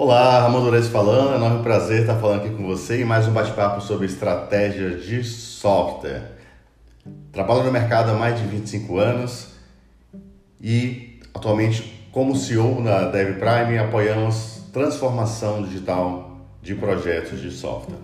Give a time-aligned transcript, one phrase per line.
[0.00, 3.32] Olá, Ramon falando, é um enorme prazer estar falando aqui com você e mais um
[3.32, 6.22] bate-papo sobre estratégia de software.
[7.32, 9.48] Trabalho no mercado há mais de 25 anos
[10.62, 17.98] e atualmente como CEO na DevPrime apoiamos transformação digital de projetos de software.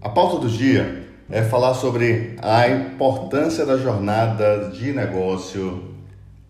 [0.00, 5.96] A pauta do dia é falar sobre a importância da jornada de negócio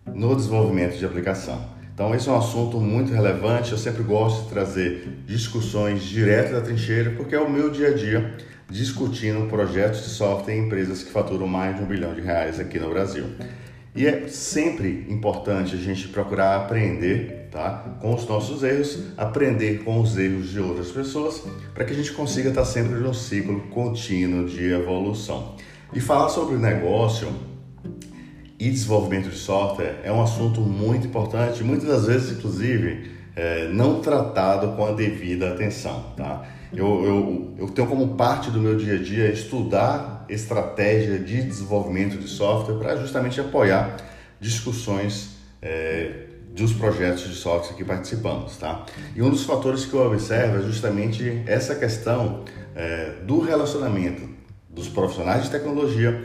[0.05, 1.77] no desenvolvimento de aplicação.
[1.99, 3.73] Então, esse é um assunto muito relevante.
[3.73, 7.93] Eu sempre gosto de trazer discussões direto da trincheira, porque é o meu dia a
[7.93, 8.37] dia
[8.69, 12.79] discutindo projetos de software em empresas que faturam mais de um bilhão de reais aqui
[12.79, 13.25] no Brasil.
[13.93, 17.97] E é sempre importante a gente procurar aprender tá?
[17.99, 21.43] com os nossos erros, aprender com os erros de outras pessoas,
[21.73, 25.57] para que a gente consiga estar sempre num ciclo contínuo de evolução.
[25.93, 27.27] E falar sobre negócio
[28.59, 34.01] e desenvolvimento de software é um assunto muito importante, muitas das vezes, inclusive, é, não
[34.01, 36.13] tratado com a devida atenção.
[36.17, 36.45] Tá?
[36.73, 42.17] Eu, eu, eu tenho como parte do meu dia a dia estudar estratégia de desenvolvimento
[42.17, 43.95] de software para justamente apoiar
[44.41, 48.57] discussões é, dos projetos de software que participamos.
[48.57, 48.85] Tá?
[49.15, 52.43] E um dos fatores que eu observo é justamente essa questão
[52.75, 54.27] é, do relacionamento
[54.69, 56.21] dos profissionais de tecnologia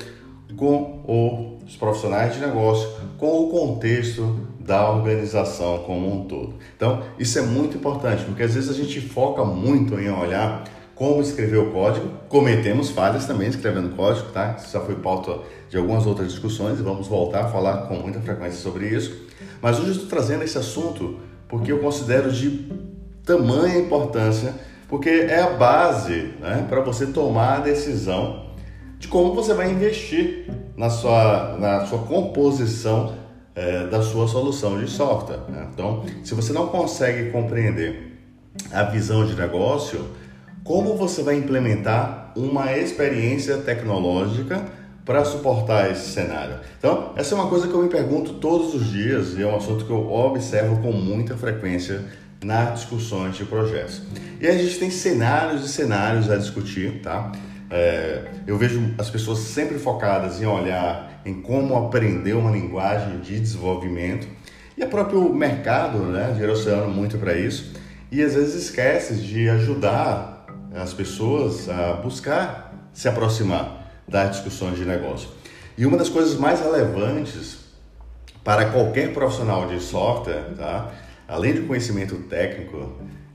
[0.56, 1.02] com
[1.66, 6.54] os profissionais de negócio, com o contexto da organização como um todo.
[6.76, 11.20] Então, isso é muito importante, porque às vezes a gente foca muito em olhar como
[11.20, 14.56] escrever o código, cometemos falhas também escrevendo código, tá?
[14.58, 18.20] Isso já foi pauta de algumas outras discussões e vamos voltar a falar com muita
[18.20, 19.26] frequência sobre isso.
[19.60, 21.18] Mas hoje eu estou trazendo esse assunto
[21.48, 22.70] porque eu considero de
[23.24, 24.54] tamanha importância,
[24.88, 28.43] porque é a base né, para você tomar a decisão
[29.04, 33.14] de como você vai investir na sua, na sua composição
[33.54, 35.40] é, da sua solução de software.
[35.46, 35.68] Né?
[35.72, 38.18] Então, se você não consegue compreender
[38.72, 40.08] a visão de negócio,
[40.64, 44.64] como você vai implementar uma experiência tecnológica
[45.04, 46.56] para suportar esse cenário?
[46.78, 49.56] Então, essa é uma coisa que eu me pergunto todos os dias e é um
[49.56, 52.02] assunto que eu observo com muita frequência
[52.42, 54.00] nas discussões de projetos.
[54.40, 57.32] E a gente tem cenários e cenários a discutir, tá?
[57.76, 63.40] É, eu vejo as pessoas sempre focadas em olhar em como aprender uma linguagem de
[63.40, 64.28] desenvolvimento
[64.76, 67.72] e o próprio mercado, né, direcionando muito para isso
[68.12, 74.84] e às vezes esquece de ajudar as pessoas a buscar se aproximar das discussões de
[74.84, 75.30] negócio.
[75.76, 77.58] E uma das coisas mais relevantes
[78.44, 80.92] para qualquer profissional de software, tá,
[81.26, 82.92] além de conhecimento técnico,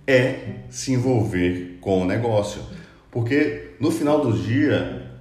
[0.08, 2.62] é se envolver com o negócio.
[3.12, 5.12] Porque no final do dia,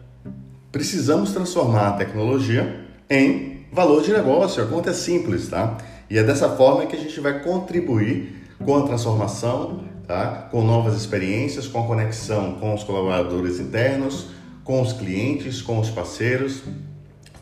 [0.71, 4.62] precisamos transformar a tecnologia em valor de negócio.
[4.62, 5.78] A conta é simples, tá?
[6.10, 10.48] E é dessa forma que a gente vai contribuir com a transformação, tá?
[10.50, 14.28] com novas experiências, com a conexão com os colaboradores internos,
[14.65, 16.62] com os clientes, com os parceiros,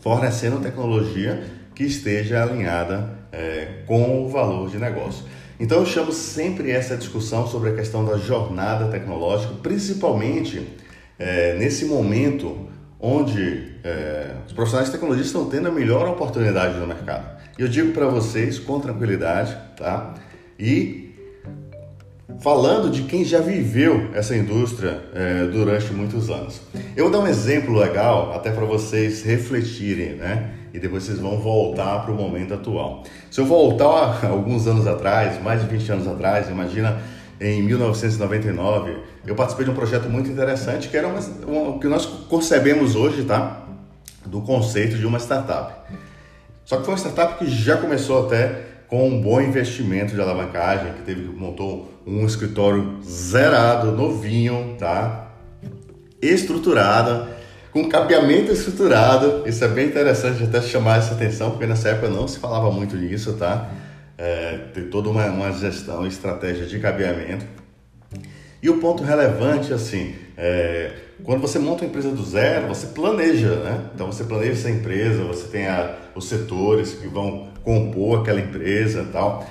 [0.01, 1.43] fornecendo tecnologia
[1.75, 5.25] que esteja alinhada é, com o valor de negócio.
[5.59, 10.67] Então eu chamo sempre essa discussão sobre a questão da jornada tecnológica, principalmente
[11.19, 12.69] é, nesse momento
[13.01, 17.37] onde é, os profissionais de tecnologia estão tendo a melhor oportunidade no mercado.
[17.59, 20.15] E eu digo para vocês com tranquilidade, tá?
[20.59, 21.15] E
[22.41, 26.61] falando de quem já viveu essa indústria é, durante muitos anos.
[26.95, 30.51] Eu vou dar um exemplo legal até para vocês refletirem, né?
[30.77, 33.03] E depois vocês vão voltar para o momento atual.
[33.31, 37.01] Se eu voltar alguns anos atrás, mais de 20 anos atrás, imagina
[37.41, 42.95] em 1999, eu participei de um projeto muito interessante que era uma, que nós concebemos
[42.95, 43.63] hoje, tá?
[44.27, 45.73] Do conceito de uma startup.
[46.65, 50.93] Só que foi uma startup que já começou até com um bom investimento de alavancagem,
[50.93, 55.31] que teve montou um escritório zerado, novinho, tá?
[56.21, 57.29] Estruturada
[57.77, 59.47] com cabeamento estruturado.
[59.47, 62.97] Isso é bem interessante até chamar essa atenção, porque nessa época não se falava muito
[62.97, 63.71] disso, tá?
[64.17, 67.45] É, tem toda uma, uma gestão, estratégia de cabeamento.
[68.63, 70.91] E o ponto relevante, assim, é,
[71.23, 73.83] quando você monta uma empresa do zero, você planeja, né?
[73.95, 79.03] Então você planeja essa empresa, você tem a, os setores que vão compor aquela empresa
[79.03, 79.47] e tal.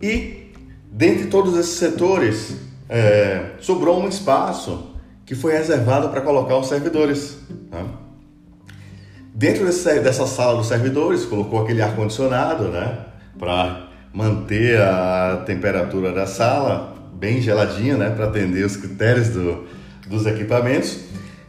[0.00, 0.52] E
[0.92, 2.56] dentre todos esses setores,
[2.88, 4.91] é, sobrou um espaço
[5.24, 7.38] que foi reservado para colocar os servidores.
[7.70, 7.84] Né?
[9.34, 12.98] Dentro desse, dessa sala dos servidores, colocou aquele ar-condicionado né?
[13.38, 18.10] para manter a temperatura da sala bem geladinha né?
[18.10, 19.64] para atender os critérios do,
[20.06, 20.98] dos equipamentos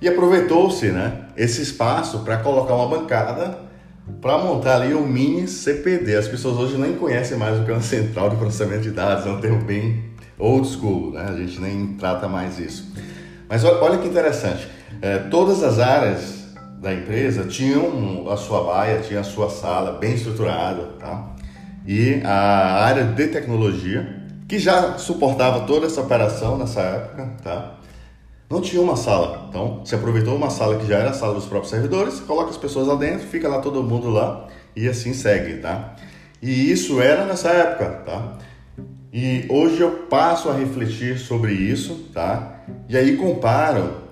[0.02, 1.26] e aproveitou-se né?
[1.36, 3.64] esse espaço para colocar uma bancada
[4.22, 6.16] para montar ali o mini CPD.
[6.16, 9.26] As pessoas hoje nem conhecem mais o que é uma central de processamento de dados,
[9.26, 10.04] é um termo bem
[10.38, 11.26] old school, né?
[11.30, 12.92] A gente nem trata mais isso.
[13.54, 14.68] Mas olha que interessante,
[15.00, 16.44] é, todas as áreas
[16.82, 21.36] da empresa tinham a sua baia, tinha a sua sala bem estruturada, tá?
[21.86, 27.76] E a área de tecnologia, que já suportava toda essa operação nessa época, tá?
[28.50, 29.46] Não tinha uma sala.
[29.50, 32.58] Então, se aproveitou uma sala que já era a sala dos próprios servidores, coloca as
[32.58, 35.94] pessoas lá dentro, fica lá todo mundo lá e assim segue, tá?
[36.42, 38.34] E isso era nessa época, tá?
[39.12, 42.64] E hoje eu passo a refletir sobre isso, tá?
[42.90, 44.04] E aí comparo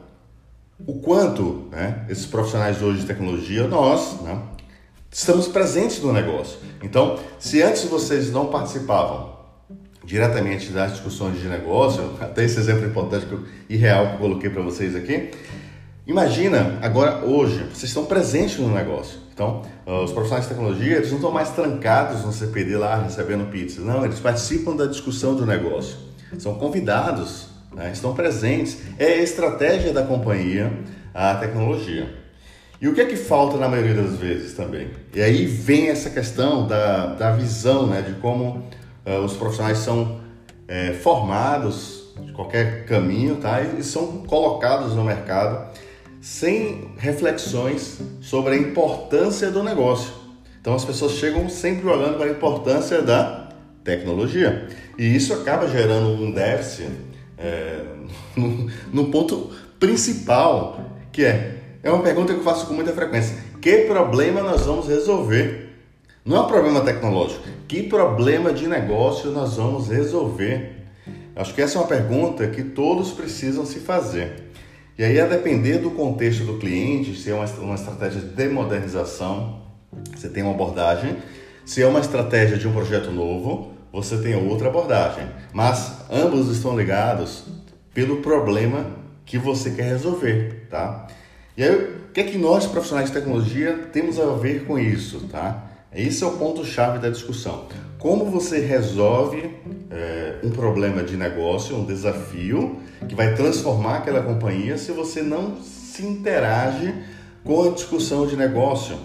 [0.86, 4.40] o quanto né, esses profissionais hoje de tecnologia, nós, né,
[5.10, 6.60] estamos presentes no negócio.
[6.84, 9.40] Então, se antes vocês não participavam
[10.04, 13.28] diretamente das discussões de negócio, até esse exemplo importante
[13.70, 15.32] e real que eu coloquei para vocês aqui,
[16.06, 19.20] imagina agora hoje, vocês estão presentes no negócio.
[19.34, 23.82] Então, os profissionais de tecnologia, eles não estão mais trancados no CPD lá recebendo pizza.
[23.82, 25.98] Não, eles participam da discussão do negócio.
[26.38, 27.92] São convidados né?
[27.92, 28.80] estão presentes.
[28.98, 30.72] É a estratégia da companhia,
[31.14, 32.22] a tecnologia.
[32.80, 34.90] E o que é que falta na maioria das vezes também?
[35.14, 38.66] E aí vem essa questão da, da visão, né, de como
[39.06, 40.20] uh, os profissionais são
[40.68, 43.62] é, formados de qualquer caminho, tá?
[43.62, 45.71] E são colocados no mercado
[46.22, 50.14] sem reflexões sobre a importância do negócio.
[50.62, 53.50] Então as pessoas chegam sempre olhando para a importância da
[53.84, 54.68] tecnologia.
[54.98, 56.92] E isso acaba gerando um déficit
[57.38, 57.84] é,
[58.38, 60.80] no, no ponto principal,
[61.12, 63.36] que é, é uma pergunta que eu faço com muita frequência.
[63.60, 65.70] Que problema nós vamos resolver?
[66.24, 67.42] Não é um problema tecnológico.
[67.68, 70.78] Que problema de negócio nós vamos resolver?
[71.36, 74.51] Acho que essa é uma pergunta que todos precisam se fazer.
[74.98, 79.62] E aí, a depender do contexto do cliente, se é uma, uma estratégia de modernização,
[80.16, 81.18] você tem uma abordagem.
[81.66, 85.26] Se é uma estratégia de um projeto novo, você tem outra abordagem.
[85.54, 87.46] Mas ambos estão ligados
[87.94, 88.86] pelo problema
[89.26, 91.08] que você quer resolver, tá?
[91.56, 95.28] E aí, o que é que nós, profissionais de tecnologia, temos a ver com isso,
[95.32, 95.70] tá?
[95.94, 97.68] Esse é o ponto-chave da discussão.
[97.98, 99.50] Como você resolve
[99.90, 105.58] é, um problema de negócio, um desafio que vai transformar aquela companhia se você não
[105.62, 106.94] se interage
[107.44, 108.98] com a discussão de negócio?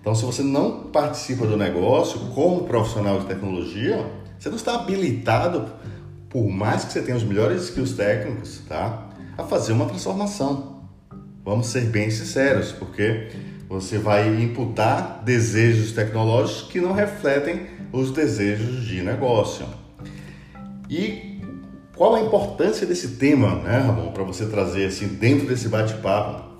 [0.00, 4.04] Então, se você não participa do negócio como profissional de tecnologia,
[4.38, 5.72] você não está habilitado,
[6.28, 9.08] por mais que você tenha os melhores skills técnicos, tá?
[9.38, 10.82] A fazer uma transformação.
[11.42, 13.30] Vamos ser bem sinceros, porque
[13.68, 19.66] você vai imputar desejos tecnológicos que não refletem os desejos de negócio.
[20.88, 21.33] E
[21.96, 26.52] qual a importância desse tema, né, Ramon, para você trazer assim dentro desse bate-papo?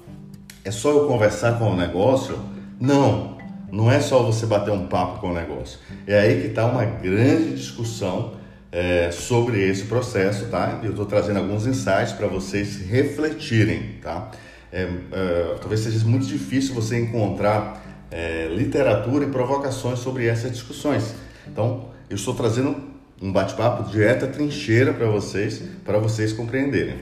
[0.64, 2.38] É só eu conversar com o negócio?
[2.81, 3.36] Não,
[3.70, 5.78] não é só você bater um papo com o negócio.
[6.06, 8.34] É aí que está uma grande discussão
[8.70, 10.81] é, sobre esse processo, tá?
[10.82, 14.30] Eu estou trazendo alguns insights para vocês refletirem, tá?
[14.72, 21.14] É, é, talvez seja muito difícil você encontrar é, literatura e provocações sobre essas discussões.
[21.46, 22.94] Então, eu estou trazendo
[23.25, 26.97] um bate-papo direto à trincheira para vocês, para vocês compreenderem.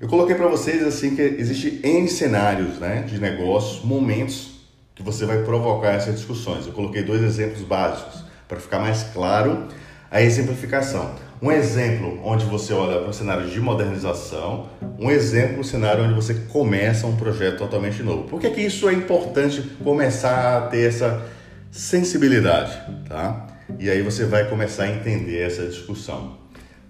[0.00, 4.56] Eu coloquei para vocês assim que existe N cenários né, de negócios, momentos
[4.94, 6.66] que você vai provocar essas discussões.
[6.66, 9.68] Eu coloquei dois exemplos básicos para ficar mais claro
[10.10, 11.14] a exemplificação.
[11.42, 16.14] Um exemplo onde você olha para um cenário de modernização, um exemplo, um cenário onde
[16.14, 18.22] você começa um projeto totalmente novo.
[18.24, 21.22] Por que, que isso é importante começar a ter essa
[21.70, 23.45] sensibilidade, tá?
[23.78, 26.38] E aí você vai começar a entender essa discussão.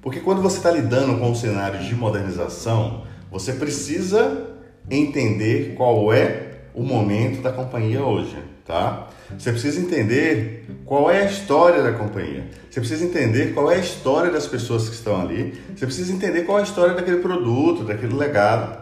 [0.00, 4.54] Porque quando você está lidando com um cenário de modernização, você precisa
[4.90, 9.08] entender qual é o momento da companhia hoje, tá?
[9.36, 12.44] Você precisa entender qual é a história da companhia.
[12.70, 15.60] Você precisa entender qual é a história das pessoas que estão ali.
[15.74, 18.78] Você precisa entender qual é a história daquele produto, daquele legado.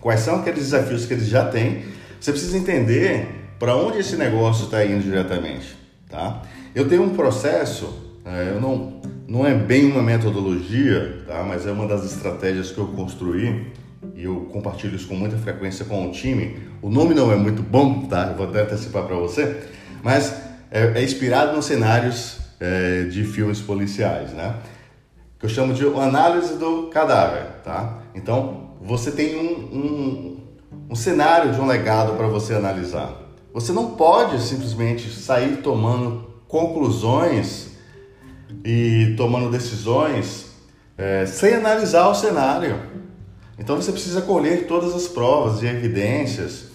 [0.00, 1.84] Quais são aqueles desafios que eles já têm.
[2.20, 3.26] Você precisa entender
[3.58, 5.76] para onde esse negócio está indo diretamente,
[6.08, 6.42] tá?
[6.74, 7.88] Eu tenho um processo,
[8.24, 8.94] é, eu não,
[9.28, 11.44] não é bem uma metodologia, tá?
[11.44, 13.72] Mas é uma das estratégias que eu construí
[14.16, 16.58] e eu compartilho isso com muita frequência com o time.
[16.82, 18.30] O nome não é muito bom, tá?
[18.30, 19.62] Eu vou até antecipar para você,
[20.02, 20.34] mas
[20.68, 24.56] é, é, inspirado nos cenários é, de filmes policiais, né?
[25.38, 28.02] Que eu chamo de análise do cadáver, tá?
[28.16, 30.36] Então, você tem um, um,
[30.90, 33.12] um cenário de um legado para você analisar.
[33.52, 37.70] Você não pode simplesmente sair tomando conclusões
[38.64, 40.52] e tomando decisões
[40.96, 42.80] é, sem analisar o cenário.
[43.58, 46.66] Então você precisa colher todas as provas e evidências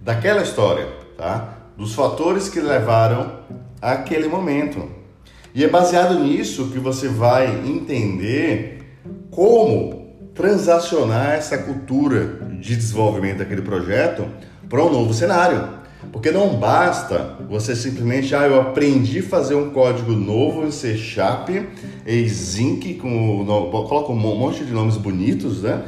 [0.00, 0.86] daquela história,
[1.18, 1.52] tá?
[1.76, 3.40] Dos fatores que levaram
[3.82, 4.88] àquele momento.
[5.52, 9.00] E é baseado nisso que você vai entender
[9.32, 14.28] como transacionar essa cultura de desenvolvimento daquele projeto
[14.68, 15.82] para um novo cenário.
[16.12, 20.96] Porque não basta você simplesmente, ah, eu aprendi a fazer um código novo em C
[20.96, 21.48] Sharp,
[22.06, 25.84] e Zinc, com, coloca um monte de nomes bonitos, né?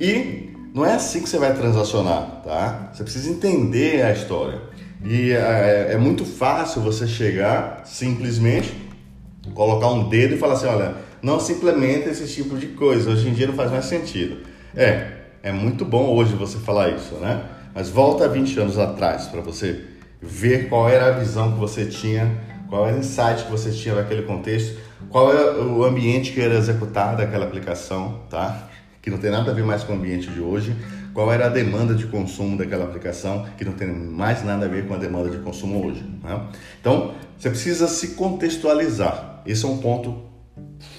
[0.00, 2.90] E não é assim que você vai transacionar, tá?
[2.92, 4.60] Você precisa entender a história.
[5.04, 8.72] E é, é muito fácil você chegar simplesmente,
[9.54, 13.28] colocar um dedo e falar assim, olha, não se implementa esse tipo de coisa, hoje
[13.28, 14.38] em dia não faz mais sentido.
[14.74, 15.12] É,
[15.42, 17.42] é muito bom hoje você falar isso, né?
[17.78, 19.84] Mas volta 20 anos atrás para você
[20.20, 22.28] ver qual era a visão que você tinha,
[22.68, 24.76] qual era o insight que você tinha naquele contexto,
[25.08, 28.68] qual é o ambiente que era executado aquela aplicação, tá?
[29.00, 30.74] Que não tem nada a ver mais com o ambiente de hoje.
[31.14, 34.88] Qual era a demanda de consumo daquela aplicação, que não tem mais nada a ver
[34.88, 36.04] com a demanda de consumo hoje.
[36.20, 36.48] Né?
[36.80, 39.40] Então, você precisa se contextualizar.
[39.46, 40.24] Esse é um ponto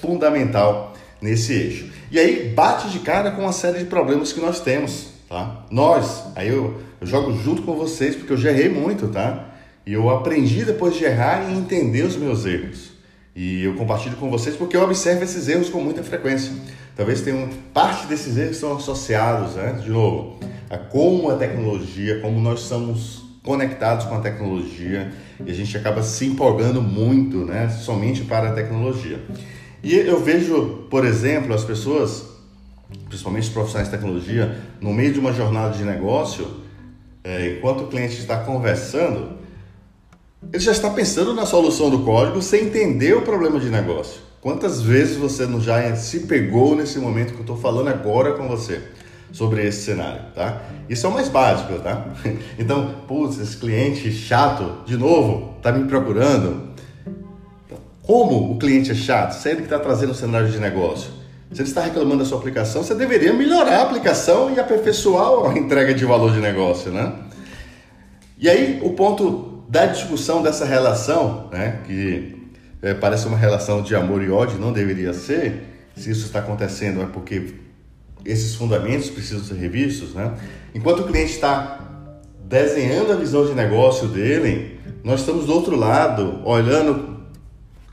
[0.02, 1.92] fundamental nesse eixo.
[2.10, 5.66] E aí bate de cara com uma série de problemas que nós temos tá?
[5.70, 9.46] Nós, aí eu, eu jogo junto com vocês porque eu já errei muito, tá?
[9.86, 12.90] E eu aprendi depois de errar e entender os meus erros.
[13.36, 16.52] E eu compartilho com vocês porque eu observo esses erros com muita frequência.
[16.96, 19.80] Talvez tenham parte desses erros são associados, né?
[19.82, 20.38] De novo,
[20.70, 25.12] a como a tecnologia, como nós somos conectados com a tecnologia
[25.46, 27.70] e a gente acaba se empolgando muito, né?
[27.70, 29.20] Somente para a tecnologia.
[29.82, 32.29] E eu vejo, por exemplo, as pessoas
[33.08, 36.48] principalmente os profissionais de tecnologia, no meio de uma jornada de negócio,
[37.24, 39.38] é, enquanto o cliente está conversando,
[40.52, 44.22] ele já está pensando na solução do código sem entender o problema de negócio.
[44.42, 48.48] Quantas vezes você não já se pegou nesse momento que eu estou falando agora com
[48.48, 48.82] você
[49.32, 50.62] sobre esse cenário, tá?
[50.88, 52.08] Isso é o mais básico, tá?
[52.58, 56.70] Então, putz, esse cliente chato, de novo, está me procurando.
[58.02, 61.19] Como o cliente é chato, sendo que está trazendo um cenário de negócio?
[61.52, 65.58] Se ele está reclamando da sua aplicação, você deveria melhorar a aplicação e aperfeiçoar a
[65.58, 67.14] entrega de valor de negócio, né?
[68.38, 72.38] E aí, o ponto da discussão dessa relação, né, que
[72.82, 75.64] é, parece uma relação de amor e ódio, não deveria ser,
[75.96, 77.56] se isso está acontecendo é porque
[78.24, 80.34] esses fundamentos precisam ser revistos, né?
[80.74, 81.80] Enquanto o cliente está
[82.46, 87.20] desenhando a visão de negócio dele, nós estamos do outro lado, olhando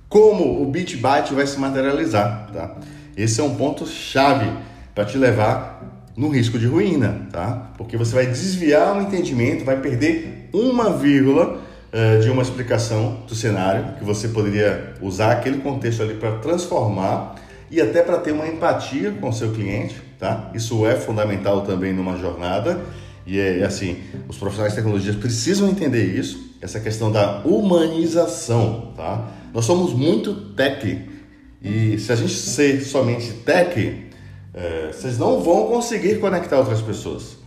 [0.08, 2.76] como o bit byte vai se materializar, tá?
[3.16, 4.50] Esse é um ponto chave
[4.94, 7.70] para te levar no risco de ruína, tá?
[7.76, 11.60] Porque você vai desviar o entendimento, vai perder uma vírgula
[11.92, 17.36] uh, de uma explicação do cenário que você poderia usar aquele contexto ali para transformar
[17.70, 20.50] e até para ter uma empatia com o seu cliente, tá?
[20.54, 22.80] Isso é fundamental também numa jornada
[23.26, 29.28] e é assim, os profissionais de tecnologia precisam entender isso, essa questão da humanização, tá?
[29.52, 31.15] Nós somos muito tech
[31.66, 34.06] e se a gente ser somente tech,
[34.54, 37.38] é, vocês não vão conseguir conectar outras pessoas.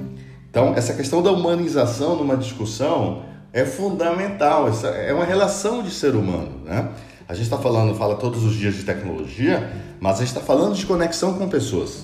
[0.50, 3.24] Então, essa questão da humanização numa discussão
[3.54, 4.68] é fundamental.
[4.68, 6.90] Essa é uma relação de ser humano, né?
[7.30, 9.72] A gente está falando, fala todos os dias de tecnologia,
[10.02, 12.04] mas a gente está falando de conexão com pessoas.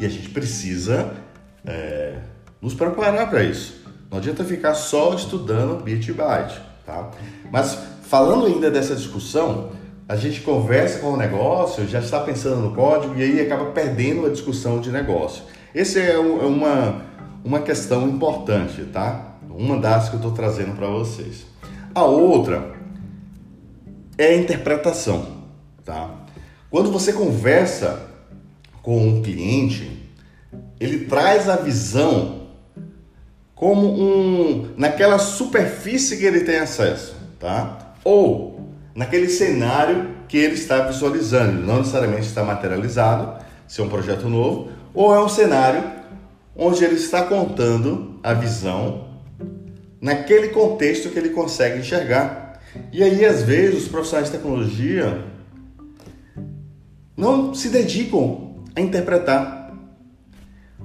[0.00, 1.12] E a gente precisa
[1.64, 2.16] é,
[2.60, 3.84] nos preparar para isso.
[4.10, 7.08] Não adianta ficar só estudando bit byte, tá?
[7.52, 9.70] Mas falando ainda dessa discussão,
[10.12, 14.26] a gente conversa com o negócio, já está pensando no código e aí acaba perdendo
[14.26, 15.42] a discussão de negócio.
[15.74, 17.02] Essa é, é uma,
[17.42, 19.38] uma questão importante, tá?
[19.48, 21.46] Uma das que eu estou trazendo para vocês.
[21.94, 22.74] A outra
[24.18, 25.28] é a interpretação,
[25.82, 26.10] tá?
[26.70, 28.06] Quando você conversa
[28.82, 30.10] com um cliente,
[30.78, 32.48] ele traz a visão
[33.54, 37.94] como um naquela superfície que ele tem acesso, tá?
[38.04, 38.51] Ou
[38.94, 41.66] naquele cenário que ele está visualizando.
[41.66, 45.82] não necessariamente está materializado, se é um projeto novo, ou é um cenário
[46.54, 49.08] onde ele está contando a visão
[50.00, 52.60] naquele contexto que ele consegue enxergar.
[52.92, 55.24] E aí, às vezes, os profissionais de tecnologia
[57.16, 59.74] não se dedicam a interpretar.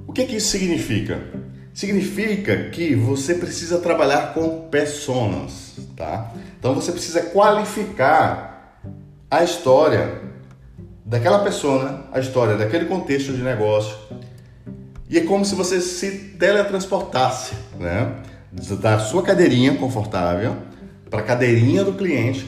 [0.05, 1.21] O que, que isso significa?
[1.73, 6.33] Significa que você precisa trabalhar com personas, tá?
[6.59, 8.81] Então você precisa qualificar
[9.29, 10.21] a história
[11.05, 13.95] daquela pessoa, a história daquele contexto de negócio.
[15.09, 18.15] E é como se você se teletransportasse, né?
[18.81, 20.55] Da sua cadeirinha confortável
[21.09, 22.45] para a cadeirinha do cliente,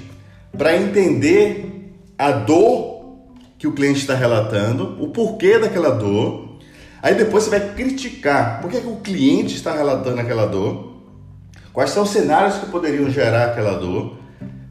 [0.57, 3.17] para entender a dor
[3.57, 6.49] que o cliente está relatando, o porquê daquela dor
[7.01, 10.98] Aí depois você vai criticar por que, que o cliente está relatando aquela dor,
[11.79, 14.17] quais são os cenários que poderiam gerar aquela dor,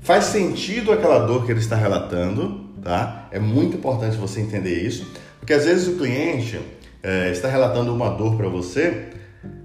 [0.03, 3.31] faz sentido aquela dor que ele está relatando, tá?
[3.33, 5.11] É muito importante você entender isso,
[5.41, 6.61] porque às vezes o cliente
[7.03, 9.05] é, está relatando uma dor para você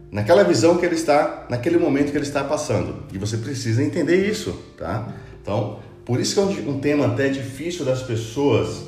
[0.10, 3.08] naquela visão que ele está, naquele momento que ele está passando.
[3.12, 5.10] E você precisa entender isso, tá?
[5.42, 8.86] Então, por isso que é um, tema até difícil das pessoas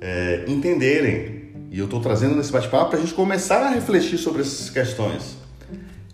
[0.00, 1.50] é, entenderem.
[1.70, 5.36] E eu estou trazendo nesse bate-papo para a gente começar a refletir sobre essas questões.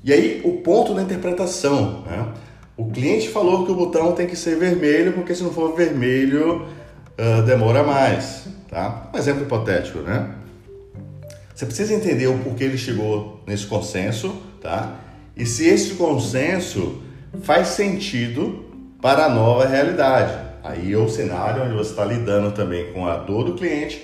[0.05, 2.03] E aí, o ponto da interpretação.
[2.03, 2.29] Né?
[2.77, 6.67] O cliente falou que o botão tem que ser vermelho, porque se não for vermelho,
[7.19, 8.47] uh, demora mais.
[8.69, 9.11] Tá?
[9.15, 10.35] Um exemplo hipotético, né?
[11.55, 15.01] Você precisa entender o porquê ele chegou nesse consenso, tá?
[15.35, 17.01] E se esse consenso
[17.43, 18.65] faz sentido
[19.01, 20.37] para a nova realidade.
[20.63, 24.03] Aí é o cenário onde você está lidando também com a dor do cliente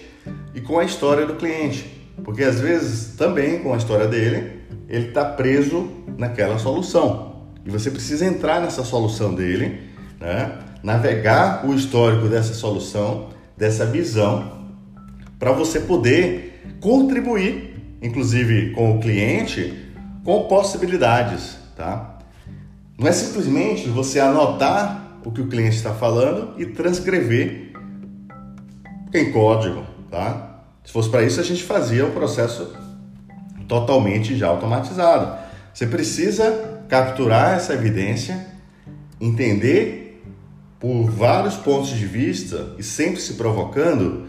[0.54, 1.84] e com a história do cliente.
[2.22, 7.44] Porque às vezes também com a história dele, ele está preso naquela solução.
[7.64, 9.80] E você precisa entrar nessa solução dele,
[10.18, 10.58] né?
[10.82, 14.60] navegar o histórico dessa solução, dessa visão,
[15.38, 19.74] para você poder contribuir, inclusive com o cliente,
[20.24, 21.56] com possibilidades.
[21.76, 22.18] Tá?
[22.98, 27.72] Não é simplesmente você anotar o que o cliente está falando e transcrever
[29.12, 29.84] em código.
[30.10, 30.62] Tá?
[30.84, 32.74] Se fosse para isso, a gente fazia um processo
[33.70, 35.38] totalmente já automatizado.
[35.72, 38.44] Você precisa capturar essa evidência,
[39.20, 40.24] entender
[40.80, 44.26] por vários pontos de vista e sempre se provocando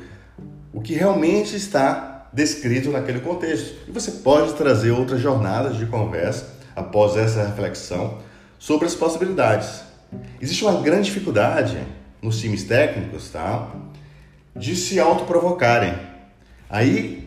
[0.71, 3.75] o que realmente está descrito naquele contexto.
[3.87, 6.45] E você pode trazer outras jornadas de conversa
[6.75, 8.19] após essa reflexão
[8.59, 9.81] sobre as possibilidades.
[10.39, 11.79] Existe uma grande dificuldade
[12.21, 13.71] nos times técnicos, tá?
[14.55, 15.97] De se autoprovocarem.
[16.69, 17.20] Aí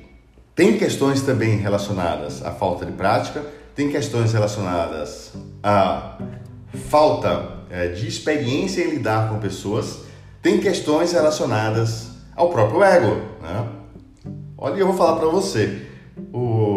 [0.55, 3.45] tem questões também relacionadas à falta de prática,
[3.75, 5.33] tem questões relacionadas
[5.63, 6.19] à
[6.89, 10.01] falta é, de experiência em lidar com pessoas,
[10.41, 13.21] tem questões relacionadas ao próprio ego.
[13.43, 13.69] Né?
[14.57, 15.87] Olha, eu vou falar para você,
[16.33, 16.74] o...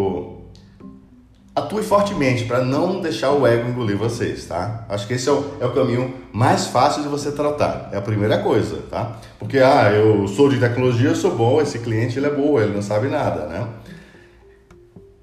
[1.67, 4.85] atue fortemente para não deixar o ego engolir vocês, tá?
[4.89, 8.01] Acho que esse é o, é o caminho mais fácil de você tratar, é a
[8.01, 9.17] primeira coisa, tá?
[9.37, 12.73] Porque, ah, eu sou de tecnologia, eu sou bom, esse cliente ele é bom, ele
[12.73, 13.67] não sabe nada, né?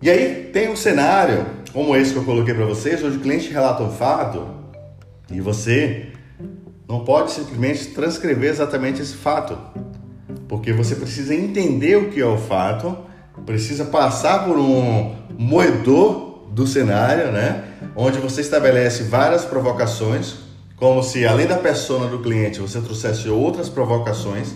[0.03, 3.51] E aí tem um cenário como esse que eu coloquei para vocês, onde o cliente
[3.51, 4.47] relata um fato
[5.31, 6.09] e você
[6.87, 9.59] não pode simplesmente transcrever exatamente esse fato,
[10.47, 12.97] porque você precisa entender o que é o fato,
[13.47, 17.64] precisa passar por um moedor do cenário, né?
[17.97, 20.37] Onde você estabelece várias provocações,
[20.77, 24.53] como se além da persona do cliente você trouxesse outras provocações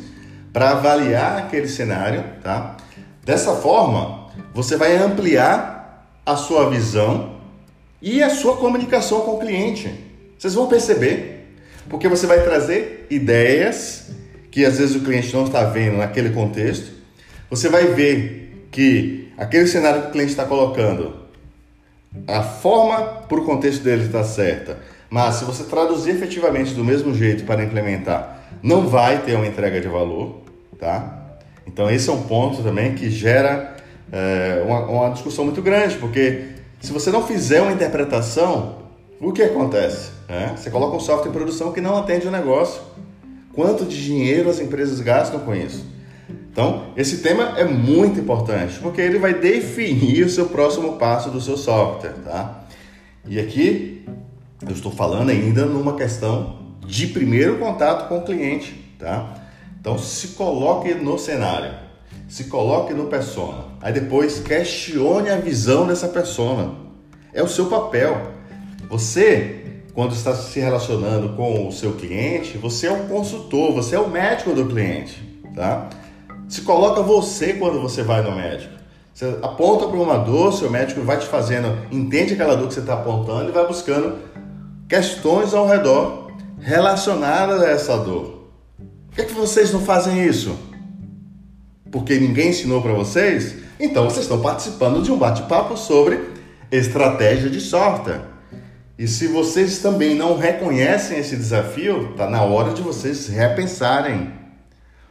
[0.52, 2.76] para avaliar aquele cenário, tá?
[3.24, 7.36] Dessa forma, você vai ampliar a sua visão
[8.00, 9.92] e a sua comunicação com o cliente.
[10.38, 11.56] Vocês vão perceber,
[11.88, 14.10] porque você vai trazer ideias
[14.52, 16.92] que às vezes o cliente não está vendo naquele contexto.
[17.50, 21.27] Você vai ver que aquele cenário que o cliente está colocando,
[22.26, 24.78] a forma para o contexto dele está certa,
[25.10, 29.80] mas se você traduzir efetivamente do mesmo jeito para implementar, não vai ter uma entrega
[29.80, 30.42] de valor,
[30.78, 31.38] tá?
[31.66, 33.76] Então esse é um ponto também que gera
[34.10, 36.48] é, uma, uma discussão muito grande, porque
[36.80, 38.78] se você não fizer uma interpretação,
[39.20, 40.10] o que acontece?
[40.28, 42.80] É, você coloca um software em produção que não atende o negócio.
[43.52, 45.84] Quanto de dinheiro as empresas gastam com isso?
[46.58, 51.40] Então, esse tema é muito importante, porque ele vai definir o seu próximo passo do
[51.40, 52.64] seu software, tá?
[53.28, 54.04] E aqui
[54.66, 59.34] eu estou falando ainda numa questão de primeiro contato com o cliente, tá?
[59.80, 61.86] Então, se coloque no cenário
[62.26, 63.64] se coloque no persona.
[63.80, 66.74] Aí depois questione a visão dessa persona.
[67.32, 68.32] É o seu papel.
[68.90, 73.98] Você, quando está se relacionando com o seu cliente, você é um consultor, você é
[73.98, 75.22] o médico do cliente,
[75.54, 75.88] tá?
[76.48, 78.72] Se coloca você quando você vai no médico.
[79.12, 82.80] Você aponta para uma dor, seu médico vai te fazendo, entende aquela dor que você
[82.80, 84.16] está apontando e vai buscando
[84.88, 86.30] questões ao redor
[86.60, 88.48] relacionadas a essa dor.
[89.08, 90.56] Por que, é que vocês não fazem isso?
[91.90, 96.20] porque ninguém ensinou para vocês, então vocês estão participando de um bate-papo sobre
[96.70, 98.22] estratégia de software.
[98.98, 104.32] E se vocês também não reconhecem esse desafio, está na hora de vocês repensarem.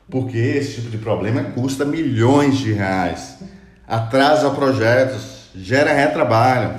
[0.10, 3.40] Porque esse tipo de problema custa milhões de reais,
[3.86, 6.76] atrasa projetos, gera retrabalho,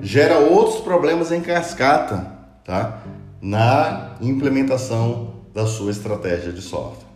[0.00, 2.32] gera outros problemas em cascata,
[2.64, 3.02] tá?
[3.40, 7.08] Na implementação da sua estratégia de software.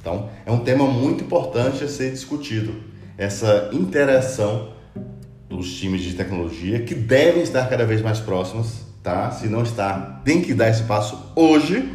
[0.00, 2.74] Então, é um tema muito importante a ser discutido,
[3.18, 4.72] essa interação
[5.48, 9.30] dos times de tecnologia que devem estar cada vez mais próximos, tá?
[9.30, 11.92] Se não está, tem que dar esse passo hoje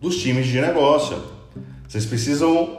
[0.00, 1.22] dos times de negócio.
[1.92, 2.78] Vocês precisam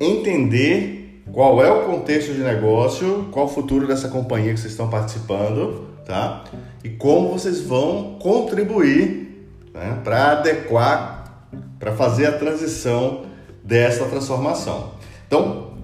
[0.00, 4.88] entender qual é o contexto de negócio, qual o futuro dessa companhia que vocês estão
[4.88, 6.42] participando, tá?
[6.82, 13.26] E como vocês vão contribuir né, para adequar, para fazer a transição
[13.62, 14.92] dessa transformação.
[15.26, 15.74] Então,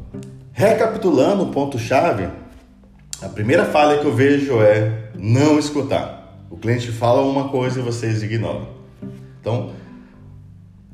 [0.55, 2.27] recapitulando o ponto-chave,
[3.21, 6.43] a primeira falha que eu vejo é não escutar.
[6.51, 8.67] O cliente fala uma coisa e vocês ignoram.
[9.43, 9.73] Então,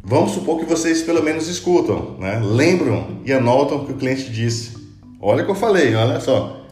[0.09, 2.40] vamos supor que vocês pelo menos escutam, né?
[2.42, 4.75] lembram e anotam o que o cliente disse.
[5.21, 6.66] Olha o que eu falei, olha só.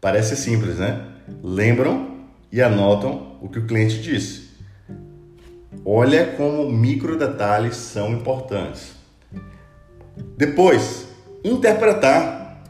[0.00, 1.04] Parece simples, né?
[1.42, 4.50] Lembram e anotam o que o cliente disse.
[5.84, 8.92] Olha como micro detalhes são importantes.
[10.36, 11.08] Depois,
[11.44, 12.62] interpretar.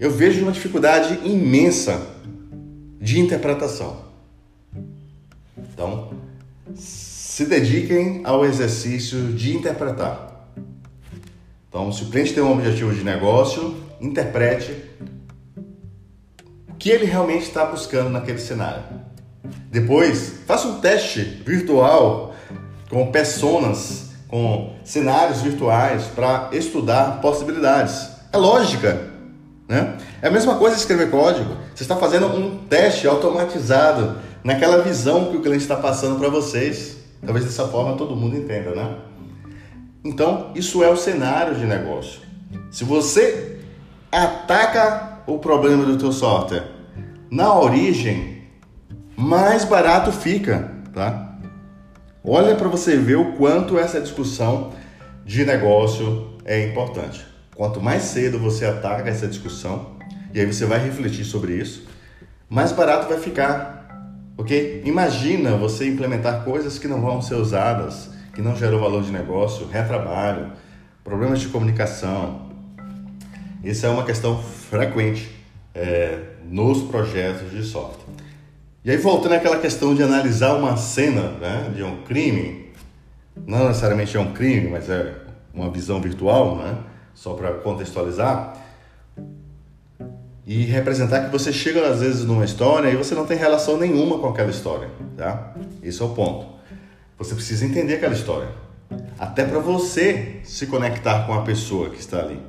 [0.00, 2.04] Eu vejo uma dificuldade imensa
[3.00, 4.04] de interpretação.
[5.56, 6.10] Então,
[7.42, 10.46] se dediquem ao exercício de interpretar.
[11.68, 14.76] Então, se o cliente tem um objetivo de negócio, interprete
[16.70, 18.84] o que ele realmente está buscando naquele cenário.
[19.72, 22.32] Depois, faça um teste virtual
[22.88, 28.08] com personas com cenários virtuais para estudar possibilidades.
[28.32, 29.10] É lógica,
[29.68, 29.98] né?
[30.22, 31.56] É a mesma coisa escrever código.
[31.74, 37.01] Você está fazendo um teste automatizado naquela visão que o cliente está passando para vocês.
[37.24, 38.96] Talvez dessa forma todo mundo entenda, né?
[40.04, 42.20] Então, isso é o cenário de negócio.
[42.70, 43.60] Se você
[44.10, 46.64] ataca o problema do teu software
[47.30, 48.42] na origem,
[49.16, 51.38] mais barato fica, tá?
[52.24, 54.72] Olha para você ver o quanto essa discussão
[55.24, 57.24] de negócio é importante.
[57.54, 59.96] Quanto mais cedo você ataca essa discussão,
[60.34, 61.86] e aí você vai refletir sobre isso,
[62.48, 63.81] mais barato vai ficar.
[64.36, 64.82] Ok?
[64.84, 69.66] Imagina você implementar coisas que não vão ser usadas, que não geram valor de negócio,
[69.66, 70.52] retrabalho,
[71.04, 72.50] problemas de comunicação.
[73.62, 75.30] Isso é uma questão frequente
[75.74, 76.18] é,
[76.48, 78.12] nos projetos de software.
[78.84, 82.72] E aí voltando àquela questão de analisar uma cena né, de um crime,
[83.46, 85.14] não necessariamente é um crime, mas é
[85.54, 86.78] uma visão virtual, né,
[87.14, 88.56] só para contextualizar,
[90.46, 94.18] e representar que você chega às vezes numa história e você não tem relação nenhuma
[94.18, 95.54] com aquela história, tá?
[95.82, 96.46] Esse é o ponto.
[97.18, 98.48] Você precisa entender aquela história,
[99.18, 102.40] até para você se conectar com a pessoa que está ali.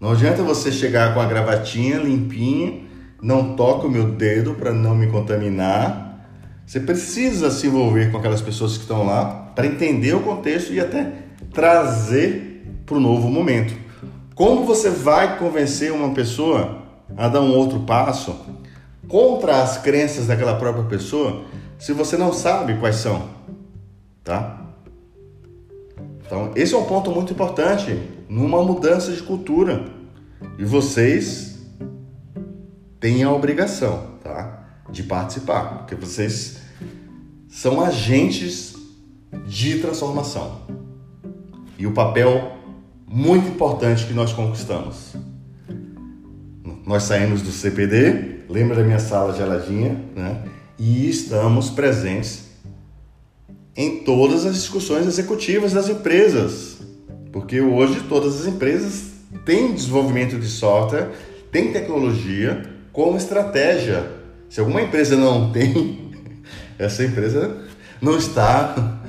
[0.00, 4.96] Não adianta você chegar com a gravatinha limpinha não toco o meu dedo para não
[4.96, 6.26] me contaminar.
[6.66, 10.80] Você precisa se envolver com aquelas pessoas que estão lá para entender o contexto e
[10.80, 11.12] até
[11.52, 13.74] trazer para o novo momento.
[14.34, 16.81] Como você vai convencer uma pessoa
[17.16, 18.34] a dar um outro passo
[19.08, 21.44] contra as crenças daquela própria pessoa
[21.78, 23.28] se você não sabe quais são,
[24.22, 24.62] tá?
[26.24, 29.84] Então, esse é um ponto muito importante numa mudança de cultura.
[30.58, 31.58] E vocês
[33.00, 34.64] têm a obrigação, tá?
[34.90, 36.58] De participar, porque vocês
[37.48, 38.74] são agentes
[39.46, 40.62] de transformação.
[41.76, 42.52] E o papel
[43.06, 45.14] muito importante que nós conquistamos.
[46.84, 50.42] Nós saímos do CPD, lembra da minha sala geladinha, né?
[50.78, 52.50] E estamos presentes
[53.76, 56.78] em todas as discussões executivas das empresas.
[57.30, 59.12] Porque hoje todas as empresas
[59.44, 61.10] têm desenvolvimento de software,
[61.52, 64.10] têm tecnologia como estratégia.
[64.50, 66.10] Se alguma empresa não tem,
[66.78, 67.58] essa empresa
[68.00, 69.00] não está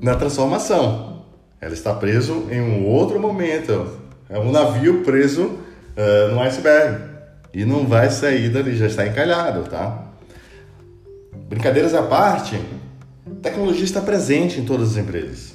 [0.00, 1.24] na transformação.
[1.60, 3.98] Ela está preso em um outro momento.
[4.28, 5.58] É um navio preso
[5.96, 7.04] uh, no iceberg
[7.52, 10.06] e não vai sair dali, já está encalhado, tá?
[11.48, 12.58] Brincadeiras à parte,
[13.42, 15.52] tecnologia está presente em todas as empresas.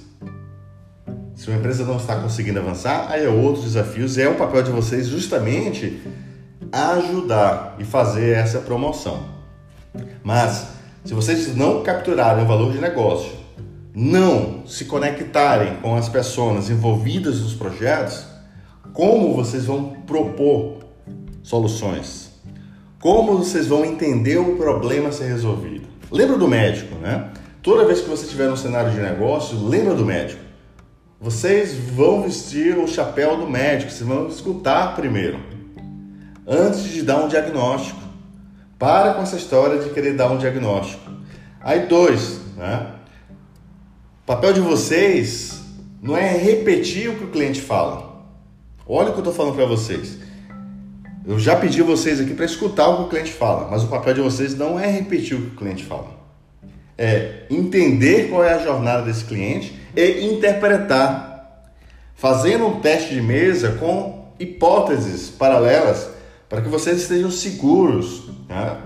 [1.35, 4.17] Se uma empresa não está conseguindo avançar, aí é outros desafios.
[4.17, 6.01] É o papel de vocês justamente
[6.71, 9.23] ajudar e fazer essa promoção.
[10.23, 10.67] Mas
[11.03, 13.31] se vocês não capturarem o valor de negócio,
[13.93, 18.26] não se conectarem com as pessoas envolvidas nos projetos,
[18.97, 20.79] como vocês vão propor
[21.43, 22.31] soluções?
[22.99, 25.87] Como vocês vão entender o problema ser resolvido?
[26.11, 27.29] Lembra do médico, né?
[27.61, 30.41] Toda vez que você estiver no cenário de negócio, lembra do médico.
[31.21, 35.39] Vocês vão vestir o chapéu do médico, vocês vão escutar primeiro
[36.47, 38.01] antes de dar um diagnóstico.
[38.79, 41.03] Para com essa história de querer dar um diagnóstico.
[41.61, 42.93] Aí, dois, né?
[44.23, 45.61] O papel de vocês
[46.01, 48.06] não é repetir o que o cliente fala.
[48.89, 50.17] Olha o que eu estou falando para vocês.
[51.25, 54.13] Eu já pedi vocês aqui para escutar o que o cliente fala, mas o papel
[54.13, 56.15] de vocês não é repetir o que o cliente fala.
[56.97, 61.25] É entender qual é a jornada desse cliente e interpretar.
[62.15, 66.09] fazendo um teste de mesa com hipóteses paralelas
[66.49, 68.77] para que vocês estejam seguros né,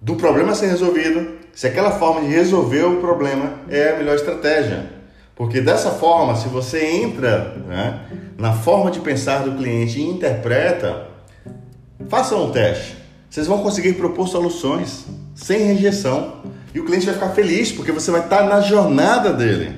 [0.00, 4.95] do problema ser resolvido, se aquela forma de resolver o problema é a melhor estratégia.
[5.36, 8.06] Porque dessa forma, se você entra né,
[8.38, 11.08] na forma de pensar do cliente e interpreta,
[12.08, 12.96] façam um teste.
[13.28, 16.40] Vocês vão conseguir propor soluções sem rejeição.
[16.74, 19.74] E o cliente vai ficar feliz porque você vai estar na jornada dele.